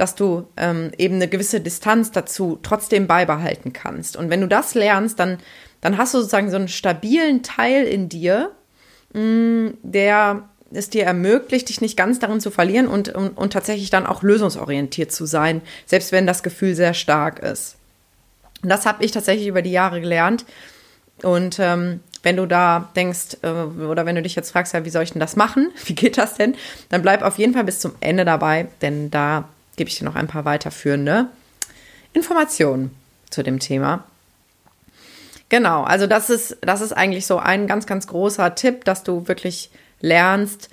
dass 0.00 0.14
du 0.14 0.46
ähm, 0.56 0.92
eben 0.96 1.16
eine 1.16 1.28
gewisse 1.28 1.60
Distanz 1.60 2.10
dazu 2.10 2.58
trotzdem 2.62 3.06
beibehalten 3.06 3.74
kannst. 3.74 4.16
Und 4.16 4.30
wenn 4.30 4.40
du 4.40 4.48
das 4.48 4.74
lernst, 4.74 5.18
dann, 5.18 5.36
dann 5.82 5.98
hast 5.98 6.14
du 6.14 6.18
sozusagen 6.18 6.50
so 6.50 6.56
einen 6.56 6.68
stabilen 6.68 7.42
Teil 7.42 7.84
in 7.84 8.08
dir, 8.08 8.50
mh, 9.12 9.20
mm, 9.20 9.78
der 9.82 10.48
es 10.72 10.88
dir 10.88 11.04
ermöglicht, 11.04 11.68
dich 11.68 11.82
nicht 11.82 11.98
ganz 11.98 12.18
darin 12.18 12.40
zu 12.40 12.50
verlieren 12.50 12.88
und, 12.88 13.10
und, 13.10 13.36
und 13.36 13.52
tatsächlich 13.52 13.90
dann 13.90 14.06
auch 14.06 14.22
lösungsorientiert 14.22 15.12
zu 15.12 15.26
sein, 15.26 15.60
selbst 15.84 16.12
wenn 16.12 16.26
das 16.26 16.42
Gefühl 16.42 16.74
sehr 16.74 16.94
stark 16.94 17.40
ist. 17.40 17.76
Und 18.62 18.70
das 18.70 18.86
habe 18.86 19.04
ich 19.04 19.10
tatsächlich 19.10 19.48
über 19.48 19.60
die 19.60 19.72
Jahre 19.72 20.00
gelernt. 20.00 20.46
Und 21.22 21.58
ähm, 21.58 22.00
wenn 22.22 22.36
du 22.36 22.46
da 22.46 22.90
denkst, 22.96 23.38
äh, 23.42 23.48
oder 23.48 24.06
wenn 24.06 24.16
du 24.16 24.22
dich 24.22 24.34
jetzt 24.34 24.52
fragst, 24.52 24.72
ja, 24.72 24.84
wie 24.86 24.90
soll 24.90 25.02
ich 25.02 25.12
denn 25.12 25.20
das 25.20 25.36
machen? 25.36 25.72
Wie 25.84 25.94
geht 25.94 26.16
das 26.16 26.34
denn? 26.34 26.54
Dann 26.88 27.02
bleib 27.02 27.20
auf 27.20 27.36
jeden 27.36 27.52
Fall 27.52 27.64
bis 27.64 27.80
zum 27.80 27.92
Ende 28.00 28.24
dabei, 28.24 28.68
denn 28.80 29.10
da 29.10 29.48
gebe 29.80 29.88
ich 29.88 29.98
dir 29.98 30.04
noch 30.04 30.14
ein 30.14 30.26
paar 30.26 30.44
weiterführende 30.44 31.28
Informationen 32.12 32.94
zu 33.30 33.42
dem 33.42 33.60
Thema. 33.60 34.04
Genau, 35.48 35.84
also 35.84 36.06
das 36.06 36.28
ist, 36.28 36.58
das 36.60 36.82
ist 36.82 36.92
eigentlich 36.92 37.24
so 37.24 37.38
ein 37.38 37.66
ganz, 37.66 37.86
ganz 37.86 38.06
großer 38.06 38.54
Tipp, 38.54 38.84
dass 38.84 39.04
du 39.04 39.26
wirklich 39.26 39.70
lernst, 40.02 40.68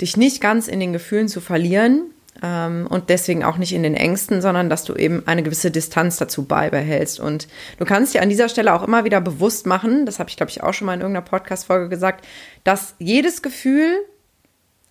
dich 0.00 0.16
nicht 0.16 0.40
ganz 0.40 0.66
in 0.66 0.80
den 0.80 0.92
Gefühlen 0.92 1.28
zu 1.28 1.40
verlieren 1.40 2.10
ähm, 2.42 2.88
und 2.90 3.08
deswegen 3.08 3.44
auch 3.44 3.56
nicht 3.56 3.72
in 3.72 3.84
den 3.84 3.94
Ängsten, 3.94 4.42
sondern 4.42 4.68
dass 4.68 4.82
du 4.82 4.96
eben 4.96 5.22
eine 5.28 5.44
gewisse 5.44 5.70
Distanz 5.70 6.16
dazu 6.16 6.44
beibehältst. 6.44 7.20
Und 7.20 7.46
du 7.78 7.84
kannst 7.84 8.14
dir 8.14 8.22
an 8.22 8.30
dieser 8.30 8.48
Stelle 8.48 8.74
auch 8.74 8.82
immer 8.82 9.04
wieder 9.04 9.20
bewusst 9.20 9.64
machen, 9.64 10.06
das 10.06 10.18
habe 10.18 10.28
ich, 10.28 10.36
glaube 10.36 10.50
ich, 10.50 10.60
auch 10.60 10.74
schon 10.74 10.86
mal 10.86 10.94
in 10.94 11.02
irgendeiner 11.02 11.24
Podcast-Folge 11.24 11.88
gesagt, 11.88 12.26
dass 12.64 12.96
jedes 12.98 13.42
Gefühl 13.42 13.94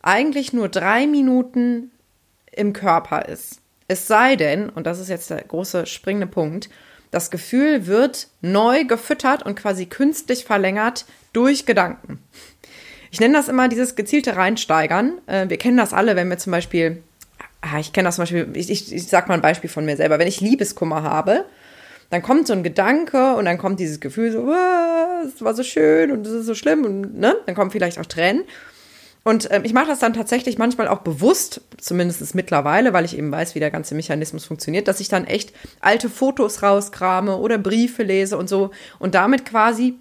eigentlich 0.01 0.53
nur 0.53 0.69
drei 0.69 1.07
Minuten 1.07 1.91
im 2.55 2.73
Körper 2.73 3.25
ist. 3.27 3.59
Es 3.87 4.07
sei 4.07 4.35
denn, 4.35 4.69
und 4.69 4.87
das 4.87 4.99
ist 4.99 5.09
jetzt 5.09 5.29
der 5.29 5.43
große 5.43 5.85
springende 5.85 6.27
Punkt, 6.27 6.69
das 7.11 7.29
Gefühl 7.29 7.85
wird 7.85 8.27
neu 8.41 8.85
gefüttert 8.85 9.43
und 9.43 9.55
quasi 9.55 9.85
künstlich 9.85 10.45
verlängert 10.45 11.05
durch 11.31 11.65
Gedanken. 11.65 12.19
Ich 13.11 13.19
nenne 13.19 13.35
das 13.35 13.49
immer 13.49 13.67
dieses 13.67 13.95
gezielte 13.95 14.35
Reinsteigern. 14.35 15.21
Äh, 15.27 15.47
wir 15.47 15.57
kennen 15.57 15.77
das 15.77 15.93
alle, 15.93 16.15
wenn 16.15 16.29
wir 16.29 16.39
zum 16.39 16.51
Beispiel, 16.51 17.03
ah, 17.61 17.77
ich 17.79 17.93
kenne 17.93 18.07
das 18.07 18.15
zum 18.15 18.23
Beispiel, 18.23 18.49
ich, 18.55 18.71
ich, 18.71 18.91
ich 18.91 19.07
sag 19.07 19.27
mal 19.27 19.35
ein 19.35 19.41
Beispiel 19.41 19.69
von 19.69 19.85
mir 19.85 19.95
selber, 19.95 20.17
wenn 20.17 20.27
ich 20.27 20.41
Liebeskummer 20.41 21.03
habe, 21.03 21.45
dann 22.09 22.23
kommt 22.23 22.47
so 22.47 22.53
ein 22.53 22.63
Gedanke 22.63 23.35
und 23.35 23.45
dann 23.45 23.59
kommt 23.59 23.79
dieses 23.79 23.99
Gefühl 23.99 24.31
so, 24.31 24.51
es 25.25 25.43
war 25.43 25.53
so 25.53 25.63
schön 25.63 26.11
und 26.11 26.25
es 26.25 26.33
ist 26.33 26.45
so 26.47 26.55
schlimm 26.55 26.85
und 26.85 27.19
ne, 27.19 27.35
dann 27.45 27.53
kommen 27.53 27.69
vielleicht 27.69 27.99
auch 27.99 28.05
Tränen. 28.05 28.43
Und 29.23 29.49
ähm, 29.51 29.63
ich 29.63 29.73
mache 29.73 29.87
das 29.87 29.99
dann 29.99 30.13
tatsächlich 30.13 30.57
manchmal 30.57 30.87
auch 30.89 30.99
bewusst, 30.99 31.61
zumindest 31.77 32.35
mittlerweile, 32.35 32.91
weil 32.93 33.05
ich 33.05 33.17
eben 33.17 33.31
weiß, 33.31 33.55
wie 33.55 33.59
der 33.59 33.71
ganze 33.71 33.95
Mechanismus 33.95 34.45
funktioniert, 34.45 34.87
dass 34.87 34.99
ich 34.99 35.07
dann 35.07 35.25
echt 35.25 35.53
alte 35.79 36.09
Fotos 36.09 36.61
rauskrame 36.61 37.37
oder 37.37 37.57
Briefe 37.57 38.03
lese 38.03 38.37
und 38.37 38.49
so 38.49 38.71
und 38.99 39.15
damit 39.15 39.45
quasi 39.45 39.95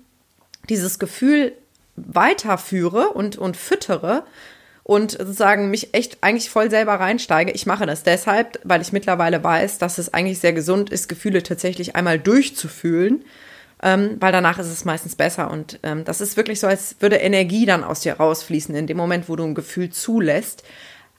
dieses 0.69 0.99
Gefühl 0.99 1.53
weiterführe 1.97 3.11
und, 3.11 3.37
und 3.39 3.57
füttere 3.57 4.25
und 4.83 5.13
sozusagen 5.13 5.71
mich 5.71 5.95
echt 5.95 6.19
eigentlich 6.23 6.51
voll 6.51 6.71
selber 6.71 6.95
reinsteige. 6.95 7.53
Ich 7.53 7.67
mache 7.67 7.87
das 7.87 8.03
deshalb, 8.03 8.59
weil 8.65 8.81
ich 8.81 8.93
mittlerweile 8.93 9.45
weiß, 9.45 9.79
dass 9.79 9.99
es 9.99 10.13
eigentlich 10.13 10.41
sehr 10.41 10.53
gesund 10.53 10.91
ist, 10.91 11.09
Gefühle 11.09 11.45
tatsächlich 11.45 11.95
einmal 11.95 12.19
durchzufühlen 12.19 13.25
ähm, 13.83 14.17
weil 14.21 14.33
danach 14.33 14.59
ist 14.59 14.69
es 14.69 14.85
meistens 14.85 15.17
besser. 15.17 15.51
Und 15.51 15.79
ähm, 15.83 16.05
das 16.05 16.21
ist 16.21 16.37
wirklich 16.37 16.61
so, 16.61 16.67
als 16.67 16.97
würde 17.01 17.17
Energie 17.17 17.67
dann 17.67 17.85
aus 17.85 18.01
dir 18.01 18.15
rausfließen 18.15 18.75
in 18.75 18.87
dem 18.87 18.97
Moment, 18.97 19.29
wo 19.29 19.37
du 19.37 19.45
ein 19.45 19.55
Gefühl 19.55 19.91
zulässt. 19.91 20.63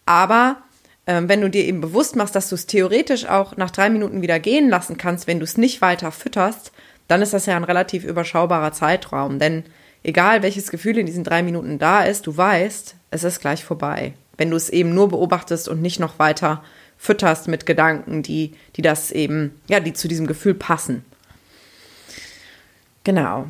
Aber 0.05 0.58
ähm, 1.05 1.27
wenn 1.27 1.41
du 1.41 1.50
dir 1.50 1.65
eben 1.65 1.82
bewusst 1.82 2.15
machst, 2.15 2.36
dass 2.36 2.50
du 2.50 2.55
es 2.55 2.65
theoretisch 2.65 3.25
auch 3.25 3.58
nach 3.58 3.72
drei 3.72 3.89
Minuten 3.89 4.22
wieder 4.22 4.39
gehen 4.39 4.70
lassen 4.70 4.98
kannst, 4.98 5.27
wenn 5.27 5.39
du 5.39 5.43
es 5.43 5.58
nicht 5.58 5.82
weiter 5.82 6.12
fütterst, 6.12 6.72
dann 7.10 7.22
ist 7.22 7.34
das 7.34 7.46
ja 7.46 7.58
ein 7.58 7.65
relativ 7.65 8.05
überschaubarer 8.05 8.72
Zeitraum. 8.72 9.39
Denn 9.39 9.63
egal 10.03 10.41
welches 10.41 10.72
Gefühl 10.72 10.98
in 10.98 11.05
diesen 11.05 11.25
drei 11.25 11.43
Minuten 11.43 11.79
da 11.79 12.03
ist, 12.03 12.27
du 12.27 12.36
weißt, 12.36 12.96
es 13.12 13.24
ist 13.25 13.41
gleich 13.41 13.65
vorbei. 13.65 14.13
Wenn 14.38 14.50
du 14.50 14.55
es 14.55 14.70
eben 14.70 14.93
nur 14.93 15.10
beobachtest 15.10 15.67
und 15.67 15.82
nicht 15.82 16.00
noch 16.00 16.17
weiter 16.17 16.63
fütterst 16.98 17.50
mit 17.50 17.65
Gedanken, 17.65 18.24
die, 18.24 18.53
die 18.77 18.82
das 18.82 19.12
eben, 19.12 19.60
ja, 19.67 19.82
die 19.82 19.93
zu 19.93 20.08
diesem 20.08 20.25
Gefühl 20.25 20.53
passen. 20.53 21.03
Genau. 23.03 23.48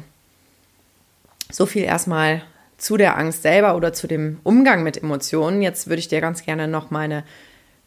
So 1.52 1.66
viel 1.66 1.84
erstmal 1.84 2.44
zu 2.78 2.98
der 2.98 3.18
Angst 3.18 3.44
selber 3.44 3.76
oder 3.76 3.94
zu 3.94 4.08
dem 4.08 4.40
Umgang 4.44 4.84
mit 4.84 4.98
Emotionen. 4.98 5.62
Jetzt 5.62 5.88
würde 5.88 6.00
ich 6.00 6.08
dir 6.08 6.22
ganz 6.22 6.44
gerne 6.44 6.68
noch 6.68 6.92
meine, 6.92 7.24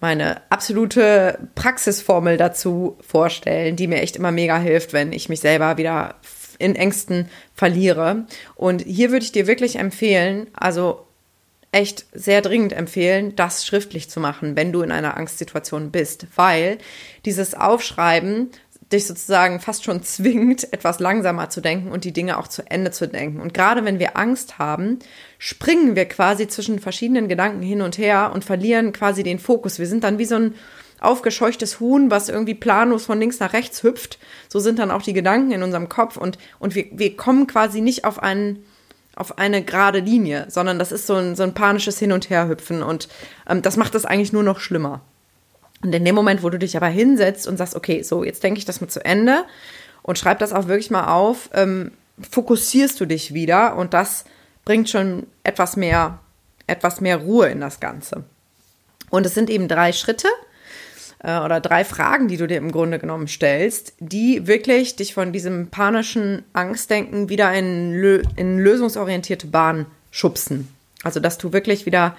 meine 0.01 0.41
absolute 0.51 1.39
Praxisformel 1.55 2.37
dazu 2.37 2.97
vorstellen, 3.01 3.77
die 3.77 3.89
mir 3.89 4.01
echt 4.01 4.17
immer 4.17 4.31
mega 4.31 4.59
hilft, 4.59 4.93
wenn 4.93 5.13
ich 5.13 5.29
mich 5.29 5.41
selber 5.41 5.77
wieder 5.77 6.15
in 6.59 6.77
Ängsten 6.77 7.29
verliere. 7.55 8.27
Und 8.55 8.83
hier 8.83 9.11
würde 9.11 9.25
ich 9.25 9.33
dir 9.33 9.47
wirklich 9.47 9.77
empfehlen, 9.77 10.47
also 10.55 11.07
echt 11.73 12.07
sehr 12.13 12.41
dringend 12.41 12.73
empfehlen, 12.73 13.37
das 13.37 13.67
schriftlich 13.67 14.09
zu 14.09 14.19
machen, 14.19 14.57
wenn 14.57 14.73
du 14.73 14.81
in 14.81 14.91
einer 14.91 15.17
Angstsituation 15.19 15.91
bist, 15.91 16.27
weil 16.35 16.79
dieses 17.27 17.55
Aufschreiben 17.55 18.51
dich 18.93 19.07
sozusagen 19.07 19.59
fast 19.59 19.85
schon 19.85 20.03
zwingt, 20.03 20.73
etwas 20.73 21.01
langsamer 21.01 21.51
zu 21.51 21.61
denken 21.61 21.91
und 21.91 22.05
die 22.05 22.13
Dinge 22.13 22.39
auch 22.39 22.47
zu 22.47 22.63
Ende 22.71 22.93
zu 22.93 23.09
denken. 23.09 23.41
Und 23.41 23.53
gerade 23.53 23.85
wenn 23.85 23.99
wir 23.99 24.17
Angst 24.17 24.59
haben, 24.59 25.01
springen 25.39 25.97
wir 25.97 26.05
quasi 26.07 26.47
zwischen 26.47 26.79
verschiedenen 26.79 27.29
Gedanken 27.29 27.63
hin 27.63 27.83
und 27.83 27.99
her 27.99 28.31
und 28.33 28.45
verlieren 28.45 28.93
quasi 28.93 29.25
den 29.25 29.41
Fokus. 29.41 29.79
Wir 29.79 29.89
sind 29.89 30.05
dann 30.05 30.19
wie 30.19 30.25
so 30.25 30.37
ein 30.37 30.55
aufgescheuchtes 31.01 31.81
Huhn, 31.81 32.11
was 32.11 32.29
irgendwie 32.29 32.55
planlos 32.55 33.05
von 33.07 33.19
links 33.19 33.41
nach 33.41 33.53
rechts 33.53 33.83
hüpft. 33.83 34.19
So 34.49 34.61
sind 34.61 34.79
dann 34.79 34.93
auch 34.93 35.03
die 35.03 35.13
Gedanken 35.13 35.51
in 35.51 35.63
unserem 35.63 35.89
Kopf 35.89 36.17
und, 36.17 36.39
und 36.59 36.75
wir, 36.75 36.87
wir 36.93 37.17
kommen 37.17 37.47
quasi 37.49 37.81
nicht 37.81 38.05
auf 38.05 38.23
einen, 38.23 38.65
auf 39.17 39.39
eine 39.39 39.65
gerade 39.65 39.99
Linie, 39.99 40.47
sondern 40.49 40.79
das 40.79 40.93
ist 40.93 41.07
so 41.07 41.15
ein, 41.15 41.35
so 41.35 41.43
ein 41.43 41.55
panisches 41.55 41.99
Hin- 41.99 42.13
und 42.13 42.31
Herhüpfen 42.31 42.83
und 42.83 43.09
ähm, 43.49 43.63
das 43.63 43.77
macht 43.77 43.95
es 43.97 44.05
eigentlich 44.05 44.33
nur 44.33 44.45
noch 44.45 44.61
schlimmer. 44.61 45.03
Und 45.83 45.95
in 45.95 46.05
dem 46.05 46.15
Moment, 46.15 46.43
wo 46.43 46.51
du 46.51 46.59
dich 46.59 46.77
aber 46.77 46.89
hinsetzt 46.89 47.47
und 47.47 47.57
sagst, 47.57 47.75
okay, 47.75 48.03
so, 48.03 48.25
jetzt 48.25 48.43
denke 48.43 48.59
ich 48.59 48.65
das 48.65 48.81
mal 48.81 48.89
zu 48.89 49.05
Ende 49.05 49.45
und 50.03 50.19
schreib 50.19 50.39
das 50.39 50.53
auch 50.53 50.69
wirklich 50.69 50.91
mal 50.91 51.09
auf, 51.09 51.51
ähm, 51.53 51.93
fokussierst 52.31 52.99
du 53.01 53.07
dich 53.07 53.35
wieder 53.35 53.77
und 53.77 53.93
das 53.93 54.25
bringt 54.65 54.89
schon 54.89 55.27
etwas 55.45 55.77
mehr, 55.77 56.19
etwas 56.67 57.01
mehr 57.01 57.19
Ruhe 57.19 57.49
in 57.49 57.61
das 57.61 57.81
Ganze. 57.81 58.25
Und 59.11 59.27
es 59.27 59.35
sind 59.35 59.51
eben 59.51 59.69
drei 59.69 59.93
Schritte 59.93 60.29
äh, 61.23 61.39
oder 61.41 61.61
drei 61.61 61.85
Fragen, 61.85 62.29
die 62.29 62.37
du 62.37 62.47
dir 62.47 62.57
im 62.57 62.73
Grunde 62.73 62.99
genommen 62.99 63.29
stellst, 63.29 63.95
die 63.99 64.47
wirklich 64.47 64.97
dich 64.97 65.15
von 65.15 65.33
diesem 65.33 65.69
panischen 65.69 66.45
Angstdenken 66.53 67.29
wieder 67.29 67.53
in, 67.53 67.93
in 68.37 68.59
lösungsorientierte 68.59 69.47
Bahn 69.47 69.87
schubsen. 70.11 70.69
Also, 71.03 71.21
dass 71.21 71.39
du 71.39 71.53
wirklich 71.53 71.87
wieder 71.87 72.17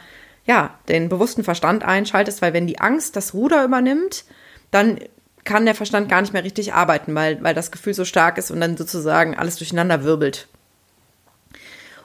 ja, 0.47 0.73
den 0.87 1.09
bewussten 1.09 1.43
Verstand 1.43 1.83
einschaltest, 1.83 2.41
weil 2.41 2.53
wenn 2.53 2.67
die 2.67 2.79
Angst 2.79 3.15
das 3.15 3.33
Ruder 3.33 3.63
übernimmt, 3.63 4.23
dann 4.71 4.99
kann 5.43 5.65
der 5.65 5.75
Verstand 5.75 6.09
gar 6.09 6.21
nicht 6.21 6.33
mehr 6.33 6.43
richtig 6.43 6.73
arbeiten, 6.73 7.13
weil, 7.15 7.41
weil 7.43 7.53
das 7.53 7.71
Gefühl 7.71 7.93
so 7.93 8.05
stark 8.05 8.37
ist 8.37 8.49
und 8.49 8.59
dann 8.59 8.75
sozusagen 8.77 9.35
alles 9.35 9.57
durcheinander 9.57 10.03
wirbelt. 10.03 10.47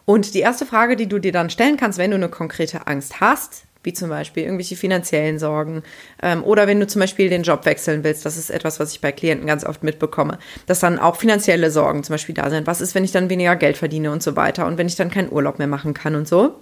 Und 0.04 0.34
die 0.34 0.40
erste 0.40 0.66
Frage, 0.66 0.96
die 0.96 1.08
du 1.08 1.18
dir 1.18 1.32
dann 1.32 1.50
stellen 1.50 1.76
kannst, 1.76 1.98
wenn 1.98 2.10
du 2.10 2.16
eine 2.16 2.28
konkrete 2.28 2.86
Angst 2.88 3.20
hast, 3.20 3.64
wie 3.84 3.92
zum 3.92 4.08
Beispiel 4.08 4.44
irgendwelche 4.44 4.76
finanziellen 4.76 5.38
Sorgen 5.38 5.82
ähm, 6.22 6.44
oder 6.44 6.66
wenn 6.66 6.78
du 6.78 6.86
zum 6.86 7.00
Beispiel 7.00 7.28
den 7.28 7.42
Job 7.42 7.64
wechseln 7.64 8.04
willst, 8.04 8.24
das 8.24 8.36
ist 8.36 8.50
etwas, 8.50 8.78
was 8.78 8.92
ich 8.92 9.00
bei 9.00 9.10
Klienten 9.10 9.46
ganz 9.46 9.64
oft 9.64 9.82
mitbekomme, 9.82 10.38
dass 10.66 10.80
dann 10.80 10.98
auch 10.98 11.16
finanzielle 11.16 11.70
Sorgen 11.70 12.04
zum 12.04 12.14
Beispiel 12.14 12.34
da 12.34 12.48
sind. 12.50 12.66
Was 12.66 12.80
ist, 12.80 12.94
wenn 12.94 13.04
ich 13.04 13.12
dann 13.12 13.30
weniger 13.30 13.56
Geld 13.56 13.76
verdiene 13.76 14.12
und 14.12 14.22
so 14.22 14.36
weiter 14.36 14.66
und 14.66 14.78
wenn 14.78 14.86
ich 14.86 14.96
dann 14.96 15.10
keinen 15.10 15.32
Urlaub 15.32 15.58
mehr 15.58 15.68
machen 15.68 15.94
kann 15.94 16.14
und 16.14 16.28
so. 16.28 16.60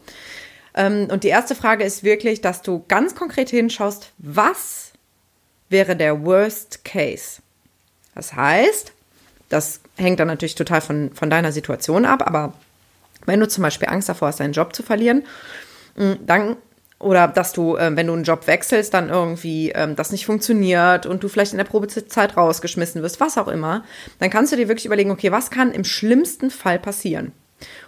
Ähm, 0.74 1.08
und 1.10 1.24
die 1.24 1.28
erste 1.28 1.54
Frage 1.54 1.84
ist 1.84 2.04
wirklich, 2.04 2.40
dass 2.40 2.62
du 2.62 2.84
ganz 2.88 3.14
konkret 3.14 3.50
hinschaust, 3.50 4.12
was 4.18 4.92
wäre 5.68 5.96
der 5.96 6.24
Worst 6.24 6.84
Case? 6.84 7.42
Das 8.14 8.34
heißt, 8.34 8.92
das 9.48 9.80
hängt 9.96 10.20
dann 10.20 10.28
natürlich 10.28 10.54
total 10.54 10.80
von, 10.80 11.10
von 11.14 11.30
deiner 11.30 11.52
Situation 11.52 12.04
ab, 12.04 12.26
aber 12.26 12.54
wenn 13.26 13.40
du 13.40 13.48
zum 13.48 13.62
Beispiel 13.62 13.88
Angst 13.88 14.08
davor 14.08 14.28
hast, 14.28 14.40
deinen 14.40 14.52
Job 14.52 14.74
zu 14.74 14.82
verlieren, 14.82 15.24
mm, 15.96 16.12
dann 16.26 16.56
oder 16.98 17.28
dass 17.28 17.52
du, 17.52 17.76
äh, 17.76 17.96
wenn 17.96 18.06
du 18.06 18.12
einen 18.12 18.24
Job 18.24 18.46
wechselst, 18.46 18.92
dann 18.92 19.08
irgendwie 19.08 19.70
ähm, 19.70 19.96
das 19.96 20.12
nicht 20.12 20.26
funktioniert 20.26 21.06
und 21.06 21.22
du 21.22 21.28
vielleicht 21.28 21.52
in 21.52 21.58
der 21.58 21.64
Probezeit 21.64 22.36
rausgeschmissen 22.36 23.02
wirst, 23.02 23.20
was 23.20 23.38
auch 23.38 23.48
immer, 23.48 23.84
dann 24.18 24.28
kannst 24.28 24.52
du 24.52 24.56
dir 24.56 24.68
wirklich 24.68 24.84
überlegen, 24.84 25.10
okay, 25.10 25.32
was 25.32 25.50
kann 25.50 25.72
im 25.72 25.84
schlimmsten 25.84 26.50
Fall 26.50 26.78
passieren? 26.78 27.32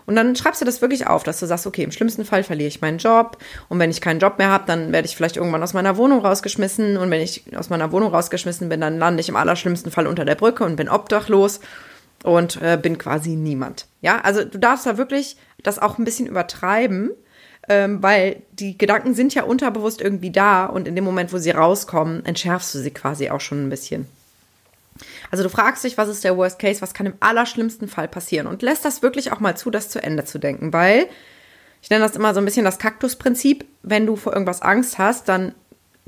Und 0.06 0.16
dann 0.16 0.36
schreibst 0.36 0.60
du 0.60 0.64
das 0.64 0.80
wirklich 0.80 1.06
auf, 1.06 1.22
dass 1.22 1.40
du 1.40 1.46
sagst, 1.46 1.66
okay, 1.66 1.82
im 1.82 1.92
schlimmsten 1.92 2.24
Fall 2.24 2.42
verliere 2.42 2.68
ich 2.68 2.80
meinen 2.80 2.98
Job 2.98 3.38
und 3.68 3.78
wenn 3.78 3.90
ich 3.90 4.00
keinen 4.00 4.20
Job 4.20 4.38
mehr 4.38 4.50
habe, 4.50 4.64
dann 4.66 4.92
werde 4.92 5.06
ich 5.06 5.16
vielleicht 5.16 5.36
irgendwann 5.36 5.62
aus 5.62 5.74
meiner 5.74 5.96
Wohnung 5.96 6.20
rausgeschmissen 6.20 6.96
und 6.96 7.10
wenn 7.10 7.20
ich 7.20 7.44
aus 7.56 7.70
meiner 7.70 7.92
Wohnung 7.92 8.10
rausgeschmissen 8.10 8.68
bin, 8.68 8.80
dann 8.80 8.98
lande 8.98 9.20
ich 9.20 9.28
im 9.28 9.36
allerschlimmsten 9.36 9.92
Fall 9.92 10.06
unter 10.06 10.24
der 10.24 10.34
Brücke 10.34 10.64
und 10.64 10.76
bin 10.76 10.88
obdachlos 10.88 11.60
und 12.24 12.60
äh, 12.62 12.78
bin 12.80 12.98
quasi 12.98 13.36
niemand. 13.36 13.86
Ja, 14.00 14.20
also 14.20 14.44
du 14.44 14.58
darfst 14.58 14.86
da 14.86 14.96
wirklich 14.96 15.36
das 15.62 15.78
auch 15.78 15.98
ein 15.98 16.04
bisschen 16.04 16.26
übertreiben, 16.26 17.10
ähm, 17.68 18.02
weil 18.02 18.42
die 18.52 18.76
Gedanken 18.76 19.14
sind 19.14 19.34
ja 19.34 19.44
unterbewusst 19.44 20.00
irgendwie 20.00 20.30
da 20.30 20.66
und 20.66 20.88
in 20.88 20.96
dem 20.96 21.04
Moment, 21.04 21.32
wo 21.32 21.38
sie 21.38 21.50
rauskommen, 21.50 22.24
entschärfst 22.24 22.74
du 22.74 22.78
sie 22.78 22.90
quasi 22.90 23.30
auch 23.30 23.40
schon 23.40 23.66
ein 23.66 23.70
bisschen. 23.70 24.06
Also 25.30 25.44
du 25.44 25.50
fragst 25.50 25.84
dich, 25.84 25.98
was 25.98 26.08
ist 26.08 26.24
der 26.24 26.36
Worst 26.36 26.58
Case, 26.58 26.82
was 26.82 26.94
kann 26.94 27.06
im 27.06 27.14
allerschlimmsten 27.20 27.88
Fall 27.88 28.08
passieren 28.08 28.46
und 28.46 28.62
lässt 28.62 28.84
das 28.84 29.02
wirklich 29.02 29.32
auch 29.32 29.40
mal 29.40 29.56
zu, 29.56 29.70
das 29.70 29.88
zu 29.88 30.02
Ende 30.02 30.24
zu 30.24 30.38
denken, 30.38 30.72
weil 30.72 31.08
ich 31.82 31.90
nenne 31.90 32.04
das 32.04 32.16
immer 32.16 32.32
so 32.32 32.40
ein 32.40 32.44
bisschen 32.44 32.64
das 32.64 32.78
Kaktusprinzip. 32.78 33.66
Wenn 33.82 34.06
du 34.06 34.16
vor 34.16 34.32
irgendwas 34.32 34.62
Angst 34.62 34.98
hast, 34.98 35.28
dann 35.28 35.54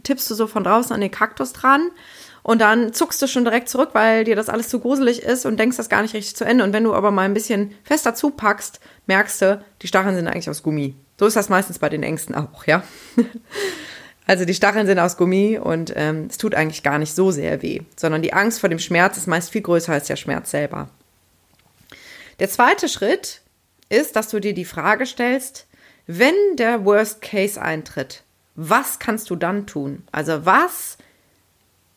tippst 0.05 0.31
du 0.31 0.35
so 0.35 0.47
von 0.47 0.65
draußen 0.65 0.95
an 0.95 1.01
den 1.01 1.11
Kaktus 1.11 1.53
dran 1.53 1.91
und 2.45 2.61
dann 2.61 2.93
zuckst 2.93 3.21
du 3.23 3.27
schon 3.27 3.45
direkt 3.45 3.69
zurück, 3.69 3.91
weil 3.95 4.25
dir 4.25 4.37
das 4.37 4.49
alles 4.49 4.69
zu 4.69 4.79
gruselig 4.79 5.23
ist 5.23 5.47
und 5.47 5.59
denkst 5.59 5.77
das 5.77 5.89
gar 5.89 6.03
nicht 6.03 6.15
richtig 6.15 6.37
zu 6.37 6.45
Ende. 6.45 6.63
Und 6.63 6.73
wenn 6.73 6.85
du 6.85 6.95
aber 6.95 7.11
mal 7.11 7.23
ein 7.23 7.35
bisschen 7.35 7.75
fester 7.83 8.15
zupackst, 8.15 8.81
merkst 9.07 9.43
du, 9.43 9.65
die 9.83 9.89
Stacheln 9.89 10.15
sind 10.15 10.29
eigentlich 10.29 10.51
aus 10.51 10.63
Gummi. 10.63 10.95
So 11.19 11.27
ist 11.27 11.37
das 11.37 11.49
meistens 11.49 11.79
bei 11.79 11.89
den 11.89 12.03
Ängsten 12.03 12.35
auch, 12.35 12.67
ja. 12.67 12.83
Also 14.27 14.45
die 14.45 14.55
Stacheln 14.55 14.87
sind 14.87 14.99
aus 14.99 15.17
Gummi 15.17 15.59
und 15.59 15.93
ähm, 15.97 16.29
es 16.31 16.39
tut 16.39 16.55
eigentlich 16.55 16.83
gar 16.83 16.99
nicht 16.99 17.15
so 17.15 17.31
sehr 17.31 17.61
weh, 17.63 17.81
sondern 17.97 18.23
die 18.23 18.33
Angst 18.33 18.61
vor 18.61 18.71
dem 18.71 18.79
Schmerz 18.79 19.17
ist 19.17 19.27
meist 19.27 19.51
viel 19.51 19.61
größer 19.63 19.93
als 19.93 20.07
der 20.07 20.17
Schmerz 20.17 20.51
selber. 20.51 20.89
Der 22.39 22.49
zweite 22.49 22.89
Schritt 22.89 23.43
ist, 23.91 24.17
dass 24.17 24.29
du 24.29 24.41
dir 24.41 24.55
die 24.55 24.65
Frage 24.65 25.07
stellst, 25.07 25.67
wenn 26.07 26.35
der 26.57 26.85
Worst 26.85 27.23
Case 27.23 27.61
eintritt, 27.61 28.23
was 28.55 28.99
kannst 28.99 29.31
du 29.31 29.37
dann 29.37 29.67
tun? 29.67 30.03
Also 30.11 30.47
was 30.47 30.97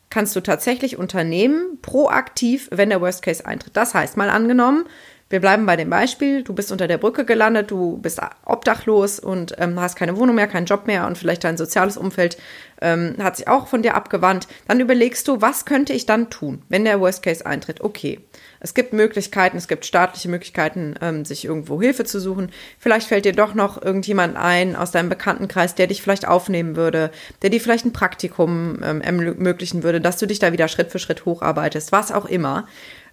kannst 0.09 0.35
du 0.35 0.41
tatsächlich 0.41 0.97
unternehmen, 0.97 1.79
proaktiv, 1.81 2.67
wenn 2.71 2.89
der 2.89 3.01
Worst 3.01 3.21
Case 3.21 3.45
eintritt? 3.45 3.75
Das 3.75 3.93
heißt, 3.93 4.17
mal 4.17 4.29
angenommen, 4.29 4.85
wir 5.29 5.41
bleiben 5.41 5.65
bei 5.65 5.75
dem 5.75 5.89
Beispiel, 5.89 6.43
du 6.43 6.53
bist 6.53 6.71
unter 6.71 6.87
der 6.87 6.97
Brücke 6.97 7.25
gelandet, 7.25 7.69
du 7.69 7.97
bist 7.97 8.21
obdachlos 8.45 9.19
und 9.19 9.55
ähm, 9.57 9.79
hast 9.79 9.95
keine 9.97 10.17
Wohnung 10.17 10.35
mehr, 10.35 10.47
keinen 10.47 10.65
Job 10.65 10.87
mehr 10.87 11.05
und 11.05 11.17
vielleicht 11.17 11.43
dein 11.43 11.57
soziales 11.57 11.97
Umfeld 11.97 12.37
ähm, 12.81 13.15
hat 13.19 13.37
sich 13.37 13.47
auch 13.47 13.67
von 13.67 13.81
dir 13.81 13.95
abgewandt. 13.95 14.47
Dann 14.67 14.79
überlegst 14.79 15.27
du, 15.27 15.41
was 15.41 15.65
könnte 15.65 15.93
ich 15.93 16.05
dann 16.05 16.29
tun, 16.29 16.61
wenn 16.69 16.85
der 16.85 17.01
Worst 17.01 17.23
Case 17.23 17.45
eintritt? 17.45 17.81
Okay, 17.81 18.19
es 18.59 18.73
gibt 18.73 18.93
Möglichkeiten, 18.93 19.57
es 19.57 19.67
gibt 19.67 19.85
staatliche 19.85 20.29
Möglichkeiten, 20.29 20.95
ähm, 21.01 21.25
sich 21.25 21.45
irgendwo 21.45 21.81
Hilfe 21.81 22.05
zu 22.05 22.19
suchen. 22.19 22.51
Vielleicht 22.79 23.07
fällt 23.07 23.25
dir 23.25 23.33
doch 23.33 23.53
noch 23.53 23.81
irgendjemand 23.81 24.37
ein 24.37 24.75
aus 24.75 24.91
deinem 24.91 25.09
Bekanntenkreis, 25.09 25.75
der 25.75 25.87
dich 25.87 26.01
vielleicht 26.01 26.27
aufnehmen 26.27 26.75
würde, 26.75 27.11
der 27.41 27.49
dir 27.49 27.61
vielleicht 27.61 27.85
ein 27.85 27.93
Praktikum 27.93 28.79
ähm, 28.83 29.01
ermöglichen 29.01 29.83
würde, 29.83 30.01
dass 30.01 30.17
du 30.17 30.25
dich 30.25 30.39
da 30.39 30.53
wieder 30.53 30.67
Schritt 30.67 30.91
für 30.91 30.99
Schritt 30.99 31.25
hocharbeitest, 31.25 31.91
was 31.91 32.11
auch 32.11 32.25
immer. 32.25 32.67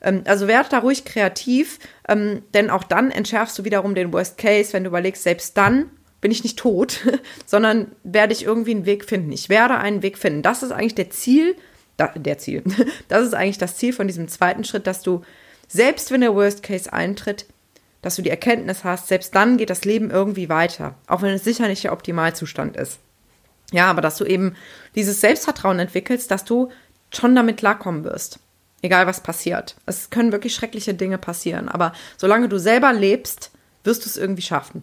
Ähm, 0.05 0.23
also 0.27 0.47
werde 0.47 0.69
da 0.69 0.79
ruhig 0.79 1.05
kreativ, 1.05 1.81
ähm, 2.09 2.43
denn 2.53 2.71
auch 2.71 2.85
dann 2.85 3.11
entschärfst 3.11 3.59
du 3.59 3.65
wiederum 3.65 3.95
den 3.97 4.13
Worst 4.13 4.39
Case, 4.39 4.73
wenn 4.73 4.85
du 4.85 4.91
überlegst, 4.91 5.25
selbst 5.25 5.57
dann 5.57 5.91
bin 6.21 6.31
ich 6.31 6.45
nicht 6.45 6.59
tot, 6.59 7.01
sondern 7.47 7.93
werde 8.05 8.33
ich 8.33 8.45
irgendwie 8.45 8.71
einen 8.71 8.87
Weg 8.87 9.05
finden. 9.05 9.33
Ich 9.33 9.49
werde 9.49 9.79
einen 9.79 10.03
Weg 10.03 10.19
finden. 10.19 10.43
Das 10.43 10.63
ist 10.63 10.71
eigentlich 10.71 10.95
der 10.95 11.11
Ziel, 11.11 11.57
der 11.99 12.39
Ziel. 12.39 12.63
Das 13.09 13.27
ist 13.27 13.35
eigentlich 13.35 13.59
das 13.59 13.77
Ziel 13.77 13.93
von 13.93 14.07
diesem 14.07 14.29
zweiten 14.29 14.65
Schritt, 14.65 14.87
dass 14.87 15.03
du 15.03 15.23
selbst 15.67 16.11
wenn 16.11 16.21
der 16.21 16.35
Worst 16.35 16.63
Case 16.63 16.93
eintritt, 16.93 17.47
dass 18.03 18.17
du 18.17 18.23
die 18.23 18.31
Erkenntnis 18.31 18.85
hast, 18.85 19.09
selbst 19.09 19.35
dann 19.35 19.57
geht 19.57 19.71
das 19.71 19.87
Leben 19.87 20.11
irgendwie 20.11 20.51
weiter, 20.51 20.95
auch 21.07 21.23
wenn 21.23 21.33
es 21.33 21.45
sicher 21.45 21.69
nicht 21.69 21.85
der 21.85 21.93
Optimalzustand 21.93 22.77
ist. 22.77 22.99
Ja, 23.73 23.89
aber 23.91 24.03
dass 24.03 24.19
du 24.19 24.25
eben 24.25 24.55
dieses 24.95 25.23
Selbstvertrauen 25.23 25.79
entwickelst, 25.79 26.31
dass 26.31 26.45
du 26.45 26.71
schon 27.13 27.35
damit 27.35 27.57
klarkommen 27.57 28.05
wirst. 28.05 28.41
Egal 28.85 29.07
was 29.07 29.23
passiert. 29.23 29.76
Es 29.87 30.11
können 30.11 30.31
wirklich 30.31 30.55
schreckliche 30.55 30.93
Dinge 30.93 31.17
passieren. 31.17 31.71
Aber 31.71 31.95
solange 32.19 32.50
du 32.50 32.59
selber 32.59 32.93
lebst, 32.93 33.50
wirst 33.83 34.05
du 34.05 34.11
es 34.11 34.19
irgendwie 34.19 34.43
schaffen. 34.43 34.83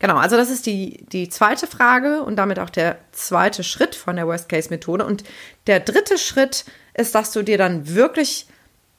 Genau, 0.00 0.16
also 0.16 0.36
das 0.36 0.50
ist 0.50 0.66
die, 0.66 1.04
die 1.12 1.28
zweite 1.28 1.68
Frage 1.68 2.24
und 2.24 2.34
damit 2.34 2.58
auch 2.58 2.68
der 2.68 2.98
zweite 3.12 3.62
Schritt 3.62 3.94
von 3.94 4.16
der 4.16 4.26
Worst-Case-Methode. 4.26 5.06
Und 5.06 5.22
der 5.68 5.78
dritte 5.78 6.18
Schritt 6.18 6.64
ist, 6.94 7.14
dass 7.14 7.30
du 7.30 7.44
dir 7.44 7.58
dann 7.58 7.94
wirklich, 7.94 8.48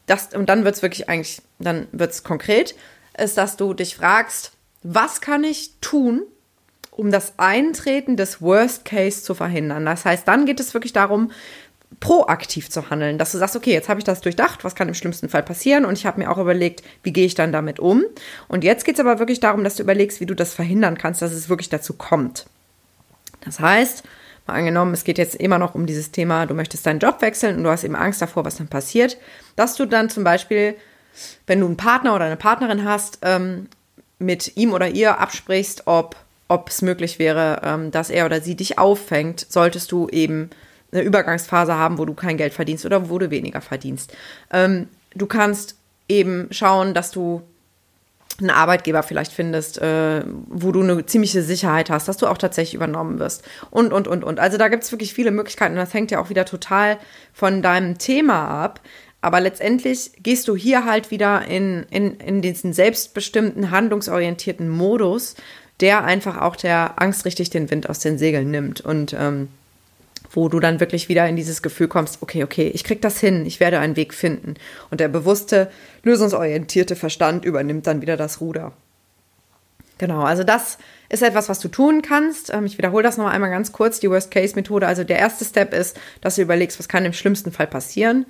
das, 0.05 0.33
und 0.33 0.47
dann 0.47 0.63
wird 0.63 0.75
es 0.75 0.81
wirklich 0.81 1.09
eigentlich, 1.09 1.41
dann 1.59 1.89
wird 1.91 2.11
es 2.11 2.23
konkret, 2.23 2.75
ist, 3.17 3.37
dass 3.37 3.57
du 3.57 3.73
dich 3.73 3.97
fragst, 3.97 4.53
was 4.83 5.19
kann 5.19 5.43
ich 5.43 5.73
tun, 5.81 6.21
um 6.91 7.11
das 7.11 7.33
Eintreten 7.35 8.15
des 8.15 8.41
Worst 8.41 8.85
Case 8.85 9.21
zu 9.21 9.35
verhindern. 9.35 9.85
Das 9.85 10.05
heißt, 10.05 10.25
dann 10.25 10.45
geht 10.45 10.61
es 10.61 10.73
wirklich 10.73 10.93
darum, 10.93 11.31
proaktiv 11.99 12.69
zu 12.69 12.89
handeln, 12.89 13.17
dass 13.17 13.31
du 13.31 13.37
sagst, 13.37 13.55
okay, 13.55 13.73
jetzt 13.73 13.89
habe 13.89 13.99
ich 13.99 14.03
das 14.03 14.21
durchdacht, 14.21 14.63
was 14.63 14.75
kann 14.75 14.87
im 14.87 14.93
schlimmsten 14.93 15.27
Fall 15.27 15.43
passieren 15.43 15.85
und 15.85 15.97
ich 15.97 16.05
habe 16.05 16.19
mir 16.19 16.31
auch 16.31 16.37
überlegt, 16.37 16.83
wie 17.03 17.11
gehe 17.11 17.25
ich 17.25 17.35
dann 17.35 17.51
damit 17.51 17.79
um. 17.79 18.03
Und 18.47 18.63
jetzt 18.63 18.85
geht 18.85 18.95
es 18.95 19.01
aber 19.01 19.19
wirklich 19.19 19.39
darum, 19.39 19.63
dass 19.63 19.75
du 19.75 19.83
überlegst, 19.83 20.21
wie 20.21 20.25
du 20.25 20.35
das 20.35 20.53
verhindern 20.53 20.97
kannst, 20.97 21.21
dass 21.21 21.33
es 21.33 21.49
wirklich 21.49 21.69
dazu 21.69 21.93
kommt. 21.93 22.45
Das 23.41 23.59
heißt, 23.59 24.03
mal 24.47 24.53
angenommen, 24.53 24.93
es 24.93 25.03
geht 25.03 25.17
jetzt 25.17 25.35
immer 25.35 25.57
noch 25.57 25.75
um 25.75 25.85
dieses 25.85 26.11
Thema, 26.11 26.45
du 26.45 26.53
möchtest 26.53 26.85
deinen 26.85 26.99
Job 26.99 27.21
wechseln 27.21 27.57
und 27.57 27.63
du 27.63 27.69
hast 27.69 27.83
eben 27.83 27.95
Angst 27.95 28.21
davor, 28.21 28.45
was 28.45 28.57
dann 28.57 28.67
passiert, 28.67 29.17
dass 29.55 29.75
du 29.75 29.85
dann 29.85 30.09
zum 30.09 30.23
Beispiel, 30.23 30.75
wenn 31.47 31.59
du 31.59 31.65
einen 31.65 31.77
Partner 31.77 32.15
oder 32.15 32.25
eine 32.25 32.37
Partnerin 32.37 32.85
hast, 32.85 33.19
ähm, 33.23 33.67
mit 34.19 34.55
ihm 34.57 34.73
oder 34.73 34.89
ihr 34.89 35.19
absprichst, 35.19 35.87
ob 35.87 36.15
ob 36.49 36.69
es 36.69 36.81
möglich 36.81 37.19
wäre, 37.19 37.61
ähm, 37.63 37.91
dass 37.91 38.09
er 38.09 38.25
oder 38.25 38.41
sie 38.41 38.55
dich 38.55 38.79
auffängt, 38.79 39.45
solltest 39.49 39.91
du 39.91 40.09
eben 40.09 40.49
eine 40.91 41.01
Übergangsphase 41.01 41.75
haben, 41.75 41.97
wo 41.97 42.05
du 42.05 42.13
kein 42.13 42.37
Geld 42.37 42.53
verdienst 42.53 42.85
oder 42.85 43.09
wo 43.09 43.19
du 43.19 43.29
weniger 43.29 43.61
verdienst. 43.61 44.15
Ähm, 44.51 44.87
du 45.15 45.25
kannst 45.25 45.75
eben 46.07 46.47
schauen, 46.51 46.93
dass 46.93 47.11
du 47.11 47.43
einen 48.39 48.49
Arbeitgeber 48.49 49.03
vielleicht 49.03 49.33
findest, 49.33 49.81
äh, 49.81 50.23
wo 50.47 50.71
du 50.71 50.81
eine 50.81 51.05
ziemliche 51.05 51.41
Sicherheit 51.41 51.89
hast, 51.89 52.07
dass 52.07 52.17
du 52.17 52.27
auch 52.27 52.37
tatsächlich 52.37 52.75
übernommen 52.75 53.19
wirst. 53.19 53.43
Und, 53.69 53.91
und, 53.93 54.07
und, 54.07 54.23
und. 54.23 54.39
Also 54.39 54.57
da 54.57 54.69
gibt 54.69 54.83
es 54.83 54.91
wirklich 54.91 55.13
viele 55.13 55.31
Möglichkeiten 55.31 55.73
und 55.73 55.79
das 55.79 55.93
hängt 55.93 56.11
ja 56.11 56.21
auch 56.21 56.29
wieder 56.29 56.45
total 56.45 56.97
von 57.33 57.61
deinem 57.61 57.97
Thema 57.97 58.47
ab. 58.63 58.81
Aber 59.21 59.41
letztendlich 59.41 60.11
gehst 60.23 60.47
du 60.47 60.55
hier 60.55 60.85
halt 60.85 61.11
wieder 61.11 61.45
in, 61.45 61.85
in, 61.89 62.15
in 62.17 62.41
diesen 62.41 62.71
selbstbestimmten, 62.71 63.71
handlungsorientierten 63.71 64.69
Modus, 64.69 65.35
der 65.81 66.05
einfach 66.05 66.37
auch 66.39 66.55
der 66.55 67.01
Angst 67.01 67.25
richtig 67.25 67.49
den 67.49 67.69
Wind 67.69 67.89
aus 67.89 67.99
den 67.99 68.17
Segeln 68.17 68.49
nimmt. 68.49 68.79
Und 68.79 69.13
ähm, 69.17 69.49
wo 70.31 70.49
du 70.49 70.59
dann 70.59 70.79
wirklich 70.79 71.09
wieder 71.09 71.27
in 71.27 71.35
dieses 71.35 71.61
Gefühl 71.61 71.87
kommst, 71.87 72.21
okay, 72.21 72.43
okay, 72.43 72.69
ich 72.73 72.83
krieg 72.83 73.01
das 73.01 73.19
hin, 73.19 73.45
ich 73.45 73.59
werde 73.59 73.79
einen 73.79 73.95
Weg 73.95 74.13
finden. 74.13 74.55
Und 74.91 74.99
der 74.99 75.07
bewusste, 75.07 75.69
lösungsorientierte 76.03 76.95
Verstand 76.95 77.45
übernimmt 77.45 77.87
dann 77.87 78.01
wieder 78.01 78.17
das 78.17 78.41
Ruder. 78.41 78.73
Genau, 79.97 80.21
also 80.21 80.43
das 80.43 80.77
ist 81.09 81.23
etwas, 81.23 81.49
was 81.49 81.59
du 81.59 81.67
tun 81.67 82.01
kannst. 82.01 82.51
Ähm, 82.51 82.65
ich 82.65 82.77
wiederhole 82.77 83.03
das 83.03 83.17
noch 83.17 83.27
einmal 83.27 83.49
ganz 83.49 83.73
kurz, 83.73 83.99
die 83.99 84.09
Worst-Case-Methode. 84.09 84.87
Also 84.87 85.03
der 85.03 85.19
erste 85.19 85.43
Step 85.43 85.73
ist, 85.73 85.99
dass 86.21 86.35
du 86.35 86.41
überlegst, 86.41 86.79
was 86.79 86.87
kann 86.87 87.05
im 87.05 87.13
schlimmsten 87.13 87.51
Fall 87.51 87.67
passieren. 87.67 88.25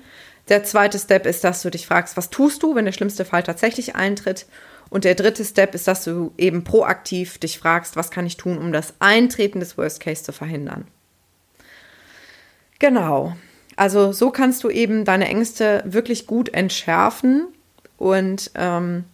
Der 0.48 0.64
zweite 0.64 0.98
Step 0.98 1.26
ist, 1.26 1.44
dass 1.44 1.62
du 1.62 1.70
dich 1.70 1.86
fragst, 1.86 2.16
was 2.16 2.30
tust 2.30 2.64
du, 2.64 2.74
wenn 2.74 2.86
der 2.86 2.92
schlimmste 2.92 3.24
Fall 3.24 3.44
tatsächlich 3.44 3.94
eintritt. 3.94 4.46
Und 4.88 5.04
der 5.04 5.14
dritte 5.14 5.44
Step 5.44 5.76
ist, 5.76 5.86
dass 5.86 6.02
du 6.02 6.32
eben 6.36 6.64
proaktiv 6.64 7.38
dich 7.38 7.58
fragst, 7.58 7.94
was 7.94 8.10
kann 8.10 8.26
ich 8.26 8.36
tun, 8.36 8.58
um 8.58 8.72
das 8.72 8.94
Eintreten 8.98 9.60
des 9.60 9.78
Worst 9.78 10.00
Case 10.00 10.24
zu 10.24 10.32
verhindern. 10.32 10.88
Genau. 12.80 13.34
Also 13.76 14.12
so 14.12 14.30
kannst 14.30 14.64
du 14.64 14.68
eben 14.68 15.04
deine 15.04 15.28
Ängste 15.28 15.82
wirklich 15.86 16.26
gut 16.26 16.48
entschärfen 16.52 17.46
und 17.96 18.50
ähm, 18.56 19.04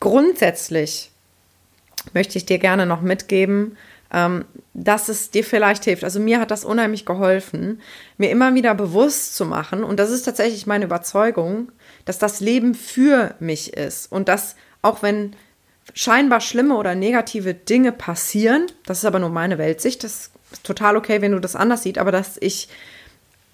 grundsätzlich 0.00 1.10
möchte 2.12 2.38
ich 2.38 2.46
dir 2.46 2.58
gerne 2.58 2.86
noch 2.86 3.00
mitgeben, 3.00 3.76
ähm, 4.12 4.44
dass 4.74 5.08
es 5.08 5.30
dir 5.30 5.44
vielleicht 5.44 5.84
hilft. 5.84 6.04
Also 6.04 6.20
mir 6.20 6.40
hat 6.40 6.50
das 6.50 6.64
unheimlich 6.64 7.06
geholfen, 7.06 7.80
mir 8.18 8.30
immer 8.30 8.54
wieder 8.54 8.74
bewusst 8.74 9.34
zu 9.34 9.46
machen, 9.46 9.84
und 9.84 9.98
das 9.98 10.10
ist 10.10 10.22
tatsächlich 10.22 10.66
meine 10.66 10.84
Überzeugung, 10.84 11.70
dass 12.04 12.18
das 12.18 12.40
Leben 12.40 12.74
für 12.74 13.34
mich 13.40 13.74
ist 13.74 14.10
und 14.10 14.28
dass 14.28 14.56
auch 14.82 15.02
wenn 15.02 15.34
scheinbar 15.94 16.40
schlimme 16.40 16.76
oder 16.76 16.94
negative 16.94 17.54
Dinge 17.54 17.92
passieren, 17.92 18.66
das 18.86 18.98
ist 18.98 19.04
aber 19.04 19.18
nur 19.18 19.30
meine 19.30 19.58
Weltsicht, 19.58 20.04
das 20.04 20.30
total 20.62 20.96
okay, 20.96 21.20
wenn 21.20 21.32
du 21.32 21.38
das 21.38 21.56
anders 21.56 21.82
siehst, 21.82 21.98
aber 21.98 22.12
dass 22.12 22.36
ich 22.40 22.68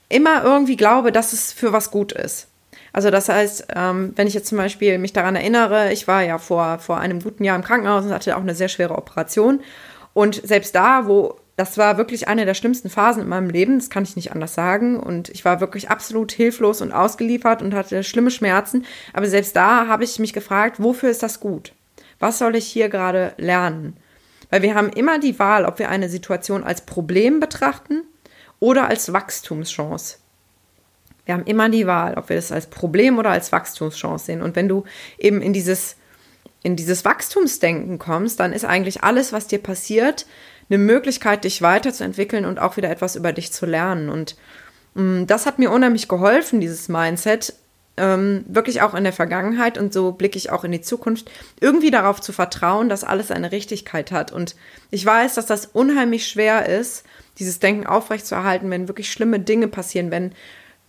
immer 0.09 0.45
irgendwie 0.45 0.77
glaube, 0.77 1.13
dass 1.13 1.33
es 1.33 1.53
für 1.53 1.73
was 1.73 1.91
gut 1.91 2.13
ist. 2.13 2.49
Also 2.93 3.11
das 3.11 3.29
heißt, 3.29 3.67
ähm, 3.75 4.13
wenn 4.17 4.27
ich 4.27 4.35
jetzt 4.35 4.49
zum 4.49 4.59
Beispiel 4.59 4.99
mich 4.99 5.13
daran 5.13 5.37
erinnere, 5.37 5.93
ich 5.93 6.09
war 6.09 6.23
ja 6.23 6.39
vor, 6.39 6.79
vor 6.79 6.99
einem 6.99 7.21
guten 7.21 7.45
Jahr 7.45 7.57
im 7.57 7.65
Krankenhaus 7.65 8.05
und 8.05 8.13
hatte 8.13 8.37
auch 8.37 8.41
eine 8.41 8.55
sehr 8.55 8.69
schwere 8.69 8.97
Operation. 8.97 9.61
Und 10.15 10.41
selbst 10.47 10.75
da, 10.75 11.07
wo 11.07 11.37
das 11.57 11.79
war 11.79 11.97
wirklich 11.97 12.29
eine 12.29 12.45
der 12.45 12.55
schlimmsten 12.55 12.91
Phasen 12.91 13.23
in 13.23 13.29
meinem 13.29 13.49
Leben, 13.49 13.79
das 13.79 13.89
kann 13.89 14.05
ich 14.05 14.15
nicht 14.15 14.33
anders 14.33 14.55
sagen. 14.55 15.01
Und 15.01 15.31
ich 15.31 15.45
war 15.45 15.61
wirklich 15.61 15.89
absolut 15.89 16.33
hilflos 16.33 16.83
und 16.83 16.93
ausgeliefert 16.93 17.63
und 17.63 17.75
hatte 17.75 18.05
schlimme 18.05 18.31
Schmerzen. 18.31 18.85
Aber 19.15 19.27
selbst 19.27 19.57
da 19.57 19.87
habe 19.87 20.05
ich 20.05 20.19
mich 20.19 20.35
gefragt, 20.35 20.83
wofür 20.83 21.11
ist 21.11 21.23
das 21.23 21.41
gut? 21.41 21.73
Was 22.19 22.39
soll 22.39 22.57
ich 22.57 22.67
hier 22.67 22.89
gerade 22.89 23.33
lernen? 23.39 23.97
Weil 24.51 24.63
wir 24.63 24.75
haben 24.75 24.91
immer 24.91 25.19
die 25.19 25.39
Wahl, 25.39 25.65
ob 25.65 25.79
wir 25.79 25.89
eine 25.89 26.09
Situation 26.09 26.65
als 26.65 26.83
Problem 26.83 27.41
betrachten 27.41 28.03
oder 28.61 28.89
als 28.89 29.13
Wachstumschance. 29.13 30.19
Wir 31.25 31.35
haben 31.35 31.45
immer 31.45 31.69
die 31.69 31.87
Wahl, 31.87 32.15
ob 32.15 32.29
wir 32.29 32.37
das 32.37 32.53
als 32.53 32.69
Problem 32.69 33.19
oder 33.19 33.31
als 33.31 33.51
Wachstumschance 33.51 34.27
sehen. 34.27 34.43
Und 34.43 34.55
wenn 34.55 34.69
du 34.69 34.85
eben 35.19 35.43
in 35.43 35.53
dieses, 35.53 35.97
in 36.63 36.77
dieses 36.77 37.05
Wachstumsdenken 37.05 37.99
kommst, 37.99 38.39
dann 38.39 38.53
ist 38.53 38.65
eigentlich 38.65 39.03
alles, 39.03 39.33
was 39.33 39.49
dir 39.49 39.59
passiert, 39.59 40.27
eine 40.69 40.79
Möglichkeit, 40.79 41.45
dich 41.45 41.63
weiterzuentwickeln 41.63 42.45
und 42.45 42.61
auch 42.61 42.77
wieder 42.77 42.91
etwas 42.91 43.17
über 43.17 43.33
dich 43.33 43.53
zu 43.53 43.67
lernen. 43.67 44.09
Und 44.09 44.37
mh, 44.95 45.03
mm, 45.03 45.27
das 45.27 45.47
hat 45.47 45.59
mir 45.59 45.71
unheimlich 45.71 46.09
geholfen, 46.09 46.61
dieses 46.61 46.89
Mindset, 46.89 47.55
ähm, 47.97 48.45
wirklich 48.47 48.83
auch 48.83 48.95
in 48.95 49.05
der 49.05 49.13
Vergangenheit 49.13 49.79
und 49.79 49.93
so 49.93 50.13
blicke 50.13 50.37
ich 50.37 50.51
auch 50.51 50.65
in 50.65 50.73
die 50.73 50.81
Zukunft, 50.81 51.31
irgendwie 51.61 51.91
darauf 51.91 52.21
zu 52.21 52.33
vertrauen, 52.33 52.89
dass 52.89 53.05
alles 53.05 53.31
eine 53.31 53.53
Richtigkeit 53.53 54.13
hat. 54.13 54.33
Und 54.33 54.55
ich 54.91 55.05
weiß, 55.05 55.35
dass 55.35 55.47
das 55.47 55.67
unheimlich 55.67 56.27
schwer 56.27 56.67
ist, 56.69 57.05
dieses 57.39 57.59
Denken 57.59 57.87
aufrechtzuerhalten, 57.87 58.71
wenn 58.71 58.89
wirklich 58.89 59.11
schlimme 59.11 59.41
Dinge 59.41 59.69
passieren, 59.69 60.11
wenn 60.11 60.33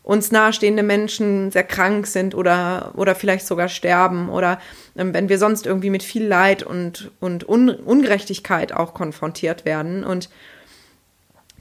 uns 0.03 0.31
nahestehende 0.31 0.83
Menschen 0.83 1.51
sehr 1.51 1.65
krank 1.65 2.07
sind 2.07 2.33
oder, 2.33 2.93
oder 2.95 3.13
vielleicht 3.13 3.45
sogar 3.45 3.67
sterben 3.67 4.29
oder 4.29 4.57
ähm, 4.97 5.13
wenn 5.13 5.27
wir 5.27 5.37
sonst 5.37 5.65
irgendwie 5.65 5.89
mit 5.89 6.01
viel 6.01 6.25
Leid 6.25 6.63
und, 6.63 7.11
und 7.19 7.47
Un 7.49 7.69
Ungerechtigkeit 7.69 8.71
auch 8.71 8.93
konfrontiert 8.93 9.65
werden. 9.65 10.05
Und 10.05 10.29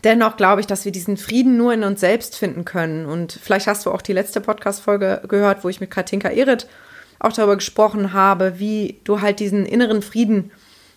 dennoch 0.05 0.37
glaube 0.37 0.61
ich, 0.61 0.67
dass 0.67 0.85
wir 0.85 0.93
diesen 0.93 1.17
Frieden 1.17 1.57
nur 1.57 1.73
in 1.73 1.85
uns 1.85 2.01
selbst 2.01 2.37
finden 2.37 2.65
können. 2.65 3.07
Und 3.07 3.33
vielleicht 3.33 3.67
hast 3.67 3.87
du 3.87 3.91
auch 3.91 4.03
die 4.03 4.13
letzte 4.13 4.41
Podcast-Folge 4.41 5.23
gehört, 5.29 5.65
wo 5.65 5.69
ich 5.69 5.81
mit 5.81 5.91
Katinka 5.91 6.29
Erit 6.29 6.67
auch 7.19 7.33
darüber 7.33 7.57
gesprochen 7.57 8.13
habe, 8.13 8.59
wie 8.59 9.01
du 9.05 9.21
halt 9.21 9.41
diesen 9.41 9.67
inneren 9.67 10.03
Frieden 10.03 10.51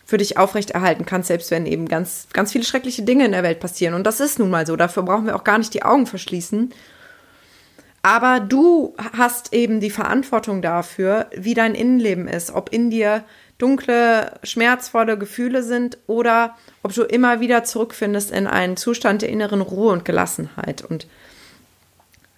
für 0.06 0.18
dich 0.18 0.38
aufrechterhalten 0.38 1.06
kannst, 1.06 1.28
selbst 1.28 1.52
wenn 1.52 1.66
eben 1.66 1.88
ganz, 1.88 2.28
ganz 2.34 2.52
viele 2.52 2.66
schreckliche 2.66 3.04
Dinge 3.04 3.26
in 3.26 3.32
der 3.32 3.44
Welt 3.44 3.60
passieren. 3.60 3.94
Und 3.94 4.06
das 4.06 4.20
ist 4.20 4.40
nun 4.40 4.50
mal 4.50 4.66
so. 4.66 4.76
Dafür 4.76 5.04
brauchen 5.04 5.28
wir 5.28 5.36
auch 5.36 5.44
gar 5.44 5.60
nicht 5.60 5.74
die 5.74 5.84
Augen 5.84 6.08
verschließen. 6.08 6.74
Aber 8.02 8.40
du 8.40 8.96
hast 9.16 9.54
eben 9.54 9.80
die 9.80 9.90
Verantwortung 9.90 10.62
dafür, 10.62 11.28
wie 11.36 11.54
dein 11.54 11.76
Innenleben 11.76 12.28
ist, 12.28 12.52
ob 12.52 12.74
in 12.74 12.90
dir 12.90 13.24
dunkle, 13.60 14.40
schmerzvolle 14.42 15.18
Gefühle 15.18 15.62
sind 15.62 16.00
oder 16.08 16.58
ob 16.82 16.94
du 16.94 17.04
immer 17.04 17.40
wieder 17.40 17.64
zurückfindest 17.64 18.32
in 18.32 18.48
einen 18.48 18.78
Zustand 18.78 19.22
der 19.22 19.30
inneren 19.30 19.62
Ruhe 19.62 19.92
und 19.92 20.06
Gelassenheit. 20.06 20.84
Und 20.84 21.08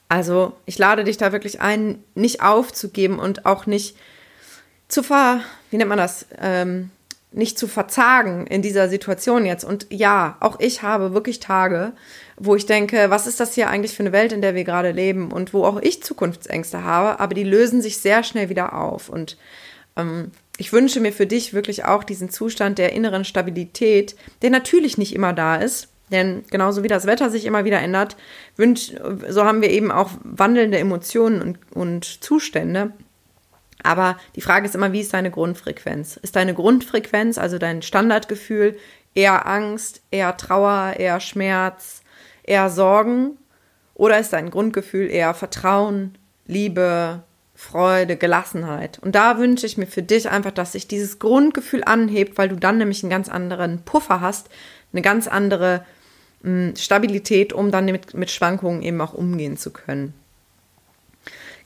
also 0.10 0.54
ich 0.66 0.78
lade 0.78 1.06
dich 1.06 1.18
da 1.18 1.32
wirklich 1.32 1.62
ein, 1.62 2.04
nicht 2.16 2.42
aufzugeben 2.42 3.18
und 3.20 3.46
auch 3.46 3.66
nicht 3.66 3.96
zu 4.90 5.04
ver, 5.04 5.42
wie 5.70 5.78
nennt 5.78 5.90
man 5.90 5.98
das, 5.98 6.26
ähm, 6.40 6.90
nicht 7.32 7.58
zu 7.58 7.68
verzagen 7.68 8.46
in 8.48 8.62
dieser 8.62 8.90
Situation 8.90 9.46
jetzt. 9.46 9.64
Und 9.64 9.88
ja, 9.90 10.36
auch 10.42 10.60
ich 10.60 10.82
habe 10.82 11.14
wirklich 11.14 11.40
Tage, 11.40 11.94
wo 12.36 12.56
ich 12.56 12.66
denke, 12.66 13.10
was 13.10 13.26
ist 13.26 13.40
das 13.40 13.54
hier 13.54 13.70
eigentlich 13.70 13.96
für 13.96 14.04
eine 14.04 14.12
Welt, 14.12 14.34
in 14.34 14.42
der 14.42 14.54
wir 14.54 14.66
gerade 14.66 14.92
leben 14.92 15.32
und 15.32 15.54
wo 15.54 15.64
auch 15.64 15.80
ich 15.80 16.04
Zukunftsängste 16.04 16.84
habe, 16.84 17.20
aber 17.20 17.34
die 17.34 17.44
lösen 17.44 17.82
sich 17.82 18.00
sehr 18.00 18.24
schnell 18.24 18.50
wieder 18.50 18.74
auf. 18.78 19.08
Und 19.08 19.38
ähm, 19.96 20.32
ich 20.62 20.72
wünsche 20.72 21.00
mir 21.00 21.12
für 21.12 21.26
dich 21.26 21.56
wirklich 21.56 21.86
auch 21.86 22.04
diesen 22.04 22.30
Zustand 22.30 22.78
der 22.78 22.94
inneren 22.94 23.26
Stabilität, 23.26 24.16
der 24.44 24.52
natürlich 24.52 24.96
nicht 24.96 25.16
immer 25.16 25.34
da 25.34 25.56
ist. 25.56 25.88
Denn 26.12 26.44
genauso 26.52 26.84
wie 26.84 26.88
das 26.88 27.08
Wetter 27.08 27.32
sich 27.32 27.46
immer 27.46 27.66
wieder 27.66 27.80
ändert, 27.80 28.16
wünsch, 28.58 28.94
so 29.28 29.44
haben 29.44 29.64
wir 29.64 29.72
eben 29.72 29.92
auch 29.92 30.12
wandelnde 30.24 30.78
Emotionen 30.78 31.42
und, 31.42 31.58
und 31.74 32.06
Zustände. 32.06 32.92
Aber 33.82 34.18
die 34.36 34.42
Frage 34.42 34.68
ist 34.68 34.76
immer, 34.76 34.92
wie 34.92 35.00
ist 35.00 35.16
deine 35.16 35.32
Grundfrequenz? 35.32 36.18
Ist 36.18 36.36
deine 36.36 36.54
Grundfrequenz, 36.54 37.40
also 37.40 37.58
dein 37.58 37.82
Standardgefühl, 37.82 38.78
eher 39.16 39.48
Angst, 39.48 40.04
eher 40.12 40.38
Trauer, 40.38 40.94
eher 40.96 41.20
Schmerz, 41.22 42.04
eher 42.44 42.70
Sorgen? 42.70 43.40
Oder 43.96 44.20
ist 44.20 44.32
dein 44.32 44.52
Grundgefühl 44.52 45.10
eher 45.10 45.34
Vertrauen, 45.34 46.20
Liebe, 46.46 47.24
Freude, 47.62 48.18
Gelassenheit? 48.18 48.98
Und 49.04 49.14
da 49.14 49.38
wünsche 49.38 49.68
ich 49.68 49.78
mir 49.78 49.86
für 49.86 50.02
dich 50.02 50.28
einfach, 50.28 50.50
dass 50.50 50.72
sich 50.72 50.88
dieses 50.88 51.20
Grundgefühl 51.20 51.84
anhebt, 51.84 52.40
weil 52.40 52.50
du 52.50 52.56
dann 52.56 52.80
nämlich 52.80 53.04
einen 53.04 53.12
ganz 53.12 53.30
anderen 53.30 53.84
Puffer 53.84 54.20
hast, 54.20 54.50
eine 54.92 55.04
ganz 55.04 55.28
andere 55.28 55.86
mh, 56.42 56.70
hm, 56.70 56.76
Stabilität, 56.76 57.54
um 57.54 57.70
dann 57.70 57.86
mit, 57.86 58.16
mit 58.16 58.32
Schwankungen 58.32 58.82
eben 58.82 59.00
auch 59.00 59.14
umgehen 59.14 59.58
zu 59.58 59.70
können. 59.70 60.16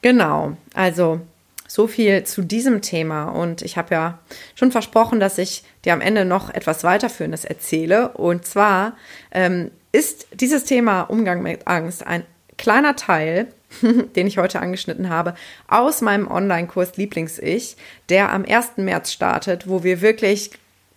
Genau, 0.02 0.58
also 0.74 1.22
so 1.66 1.88
viel 1.88 2.26
zu 2.26 2.42
diesem 2.42 2.82
Thema. 2.82 3.30
Und 3.30 3.62
ich 3.62 3.78
habe 3.78 3.96
ja 3.96 4.20
schon 4.54 4.74
versprochen, 4.74 5.22
dass 5.22 5.38
ich 5.38 5.64
dir 5.86 5.94
am 5.94 6.02
Ende 6.02 6.26
noch 6.26 6.54
etwas 6.54 6.84
weiterführendes 6.84 7.46
erzähle. 7.46 8.10
Und 8.10 8.46
zwar 8.46 8.98
ähm, 9.32 9.72
ist 9.94 10.28
dieses 10.34 10.66
Thema 10.66 11.04
Umgang 11.04 11.42
mit 11.42 11.68
Angst 11.68 12.06
ein 12.06 12.26
kleiner 12.58 12.98
Teil, 12.98 13.48
den 14.16 14.28
ich 14.28 14.38
heute 14.38 14.60
angeschnitten 14.60 15.10
habe, 15.10 15.36
aus 15.68 16.02
meinem 16.02 16.30
Online-Kurs 16.30 16.98
Lieblings-Ich, 16.98 17.78
der 18.10 18.32
am 18.32 18.46
1. 18.46 18.78
März 18.78 19.12
startet, 19.12 19.68
wo 19.68 19.84
wir 19.84 20.02
wirklich 20.02 20.52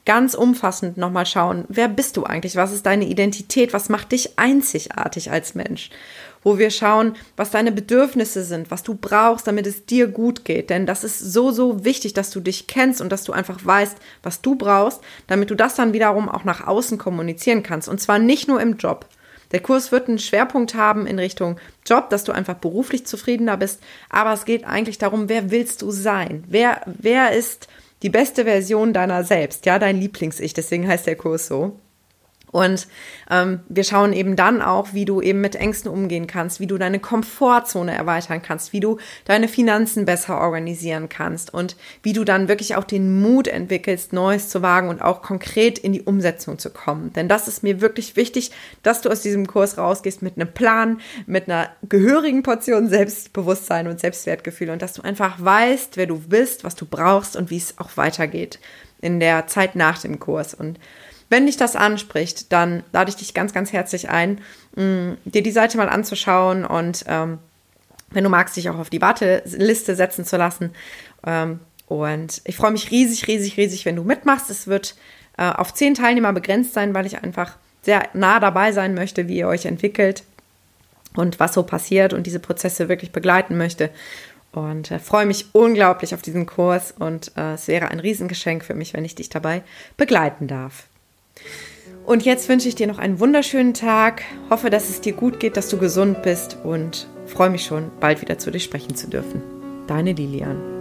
ganz 0.04 0.34
umfassend 0.34 0.96
nochmal 0.96 1.26
schauen, 1.26 1.66
wer 1.68 1.86
bist 1.86 2.16
du 2.16 2.24
eigentlich? 2.24 2.56
Was 2.56 2.72
ist 2.72 2.86
deine 2.86 3.04
Identität? 3.04 3.74
Was 3.74 3.90
macht 3.90 4.12
dich 4.12 4.38
einzigartig 4.38 5.30
als 5.30 5.54
Mensch? 5.54 5.90
wo 6.42 6.58
wir 6.58 6.70
schauen, 6.70 7.16
was 7.36 7.50
deine 7.50 7.72
Bedürfnisse 7.72 8.44
sind, 8.44 8.70
was 8.70 8.82
du 8.82 8.94
brauchst, 8.94 9.46
damit 9.46 9.66
es 9.66 9.86
dir 9.86 10.06
gut 10.06 10.44
geht. 10.44 10.70
Denn 10.70 10.86
das 10.86 11.04
ist 11.04 11.18
so, 11.18 11.50
so 11.50 11.84
wichtig, 11.84 12.14
dass 12.14 12.30
du 12.30 12.40
dich 12.40 12.66
kennst 12.66 13.00
und 13.00 13.10
dass 13.10 13.24
du 13.24 13.32
einfach 13.32 13.58
weißt, 13.64 13.96
was 14.22 14.40
du 14.40 14.54
brauchst, 14.54 15.00
damit 15.26 15.50
du 15.50 15.54
das 15.54 15.74
dann 15.74 15.92
wiederum 15.92 16.28
auch 16.28 16.44
nach 16.44 16.66
außen 16.66 16.98
kommunizieren 16.98 17.62
kannst. 17.62 17.88
Und 17.88 18.00
zwar 18.00 18.18
nicht 18.18 18.48
nur 18.48 18.60
im 18.60 18.76
Job. 18.76 19.06
Der 19.52 19.60
Kurs 19.60 19.92
wird 19.92 20.08
einen 20.08 20.18
Schwerpunkt 20.18 20.74
haben 20.74 21.06
in 21.06 21.18
Richtung 21.18 21.58
Job, 21.86 22.10
dass 22.10 22.24
du 22.24 22.32
einfach 22.32 22.54
beruflich 22.54 23.06
zufriedener 23.06 23.56
bist. 23.56 23.82
Aber 24.10 24.32
es 24.32 24.44
geht 24.44 24.64
eigentlich 24.64 24.98
darum, 24.98 25.28
wer 25.28 25.50
willst 25.50 25.82
du 25.82 25.90
sein? 25.90 26.44
Wer, 26.48 26.82
wer 26.86 27.32
ist 27.32 27.68
die 28.02 28.10
beste 28.10 28.44
Version 28.44 28.92
deiner 28.92 29.24
selbst? 29.24 29.66
Ja, 29.66 29.78
dein 29.78 30.00
Lieblings-Ich. 30.00 30.54
Deswegen 30.54 30.86
heißt 30.86 31.06
der 31.06 31.16
Kurs 31.16 31.46
so. 31.46 31.78
Und 32.50 32.88
ähm, 33.30 33.60
wir 33.68 33.84
schauen 33.84 34.12
eben 34.12 34.36
dann 34.36 34.62
auch, 34.62 34.94
wie 34.94 35.04
du 35.04 35.20
eben 35.20 35.40
mit 35.40 35.56
Ängsten 35.56 35.90
umgehen 35.90 36.26
kannst, 36.26 36.60
wie 36.60 36.66
du 36.66 36.78
deine 36.78 36.98
Komfortzone 36.98 37.94
erweitern 37.94 38.42
kannst, 38.42 38.72
wie 38.72 38.80
du 38.80 38.98
deine 39.24 39.48
Finanzen 39.48 40.04
besser 40.04 40.40
organisieren 40.40 41.08
kannst 41.08 41.52
und 41.52 41.76
wie 42.02 42.12
du 42.12 42.24
dann 42.24 42.48
wirklich 42.48 42.76
auch 42.76 42.84
den 42.84 43.20
Mut 43.20 43.48
entwickelst, 43.48 44.12
Neues 44.12 44.48
zu 44.48 44.62
wagen 44.62 44.88
und 44.88 45.02
auch 45.02 45.22
konkret 45.22 45.78
in 45.78 45.92
die 45.92 46.02
Umsetzung 46.02 46.58
zu 46.58 46.70
kommen. 46.70 47.12
Denn 47.12 47.28
das 47.28 47.48
ist 47.48 47.62
mir 47.62 47.80
wirklich 47.80 48.16
wichtig, 48.16 48.50
dass 48.82 49.00
du 49.00 49.10
aus 49.10 49.20
diesem 49.20 49.46
Kurs 49.46 49.78
rausgehst 49.78 50.22
mit 50.22 50.36
einem 50.36 50.52
Plan, 50.52 51.00
mit 51.26 51.48
einer 51.48 51.68
gehörigen 51.88 52.42
Portion 52.42 52.88
Selbstbewusstsein 52.88 53.88
und 53.88 54.00
Selbstwertgefühl 54.00 54.70
und 54.70 54.82
dass 54.82 54.94
du 54.94 55.02
einfach 55.02 55.36
weißt, 55.38 55.96
wer 55.96 56.06
du 56.06 56.18
bist, 56.18 56.64
was 56.64 56.74
du 56.74 56.86
brauchst 56.86 57.36
und 57.36 57.50
wie 57.50 57.56
es 57.58 57.78
auch 57.78 57.96
weitergeht 57.96 58.58
in 59.00 59.20
der 59.20 59.46
Zeit 59.46 59.76
nach 59.76 59.98
dem 60.00 60.18
Kurs. 60.18 60.54
Und 60.54 60.78
wenn 61.30 61.46
dich 61.46 61.56
das 61.56 61.76
anspricht, 61.76 62.52
dann 62.52 62.82
lade 62.92 63.10
ich 63.10 63.16
dich 63.16 63.34
ganz, 63.34 63.52
ganz 63.52 63.72
herzlich 63.72 64.08
ein, 64.08 64.40
mh, 64.76 64.82
mm, 64.82 65.16
dir 65.26 65.42
die 65.42 65.50
Seite 65.50 65.76
mal 65.76 65.88
anzuschauen 65.88 66.64
und 66.64 67.04
ähm, 67.06 67.38
wenn 68.10 68.24
du 68.24 68.30
magst, 68.30 68.56
dich 68.56 68.70
auch 68.70 68.78
auf 68.78 68.90
die 68.90 69.02
Warteliste 69.02 69.94
setzen 69.94 70.24
zu 70.24 70.36
lassen. 70.36 70.70
Ähm, 71.26 71.60
und 71.86 72.42
ich 72.44 72.56
freue 72.56 72.70
mich 72.70 72.90
riesig, 72.90 73.26
riesig, 73.26 73.56
riesig, 73.56 73.84
wenn 73.84 73.96
du 73.96 74.04
mitmachst. 74.04 74.50
Es 74.50 74.66
wird 74.66 74.94
äh, 75.36 75.50
auf 75.50 75.74
zehn 75.74 75.94
Teilnehmer 75.94 76.32
begrenzt 76.32 76.74
sein, 76.74 76.94
weil 76.94 77.06
ich 77.06 77.22
einfach 77.22 77.56
sehr 77.82 78.08
nah 78.12 78.40
dabei 78.40 78.72
sein 78.72 78.94
möchte, 78.94 79.28
wie 79.28 79.38
ihr 79.38 79.48
euch 79.48 79.66
entwickelt 79.66 80.24
und 81.14 81.40
was 81.40 81.54
so 81.54 81.62
passiert 81.62 82.12
und 82.12 82.26
diese 82.26 82.40
Prozesse 82.40 82.88
wirklich 82.88 83.12
begleiten 83.12 83.56
möchte. 83.56 83.90
Und 84.52 84.90
äh, 84.90 84.98
freue 84.98 85.26
mich 85.26 85.46
unglaublich 85.52 86.14
auf 86.14 86.22
diesen 86.22 86.46
Kurs 86.46 86.92
und 86.98 87.32
äh, 87.36 87.54
es 87.54 87.68
wäre 87.68 87.88
ein 87.88 88.00
Riesengeschenk 88.00 88.64
für 88.64 88.74
mich, 88.74 88.94
wenn 88.94 89.04
ich 89.04 89.14
dich 89.14 89.28
dabei 89.28 89.62
begleiten 89.96 90.46
darf. 90.48 90.86
Und 92.06 92.24
jetzt 92.24 92.48
wünsche 92.48 92.68
ich 92.68 92.74
dir 92.74 92.86
noch 92.86 92.98
einen 92.98 93.20
wunderschönen 93.20 93.74
Tag, 93.74 94.22
hoffe, 94.48 94.70
dass 94.70 94.88
es 94.88 95.00
dir 95.00 95.12
gut 95.12 95.40
geht, 95.40 95.56
dass 95.56 95.68
du 95.68 95.76
gesund 95.76 96.22
bist 96.22 96.56
und 96.64 97.06
freue 97.26 97.50
mich 97.50 97.64
schon, 97.64 97.90
bald 98.00 98.22
wieder 98.22 98.38
zu 98.38 98.50
dir 98.50 98.60
sprechen 98.60 98.94
zu 98.94 99.08
dürfen. 99.08 99.42
Deine 99.86 100.12
Lilian. 100.12 100.77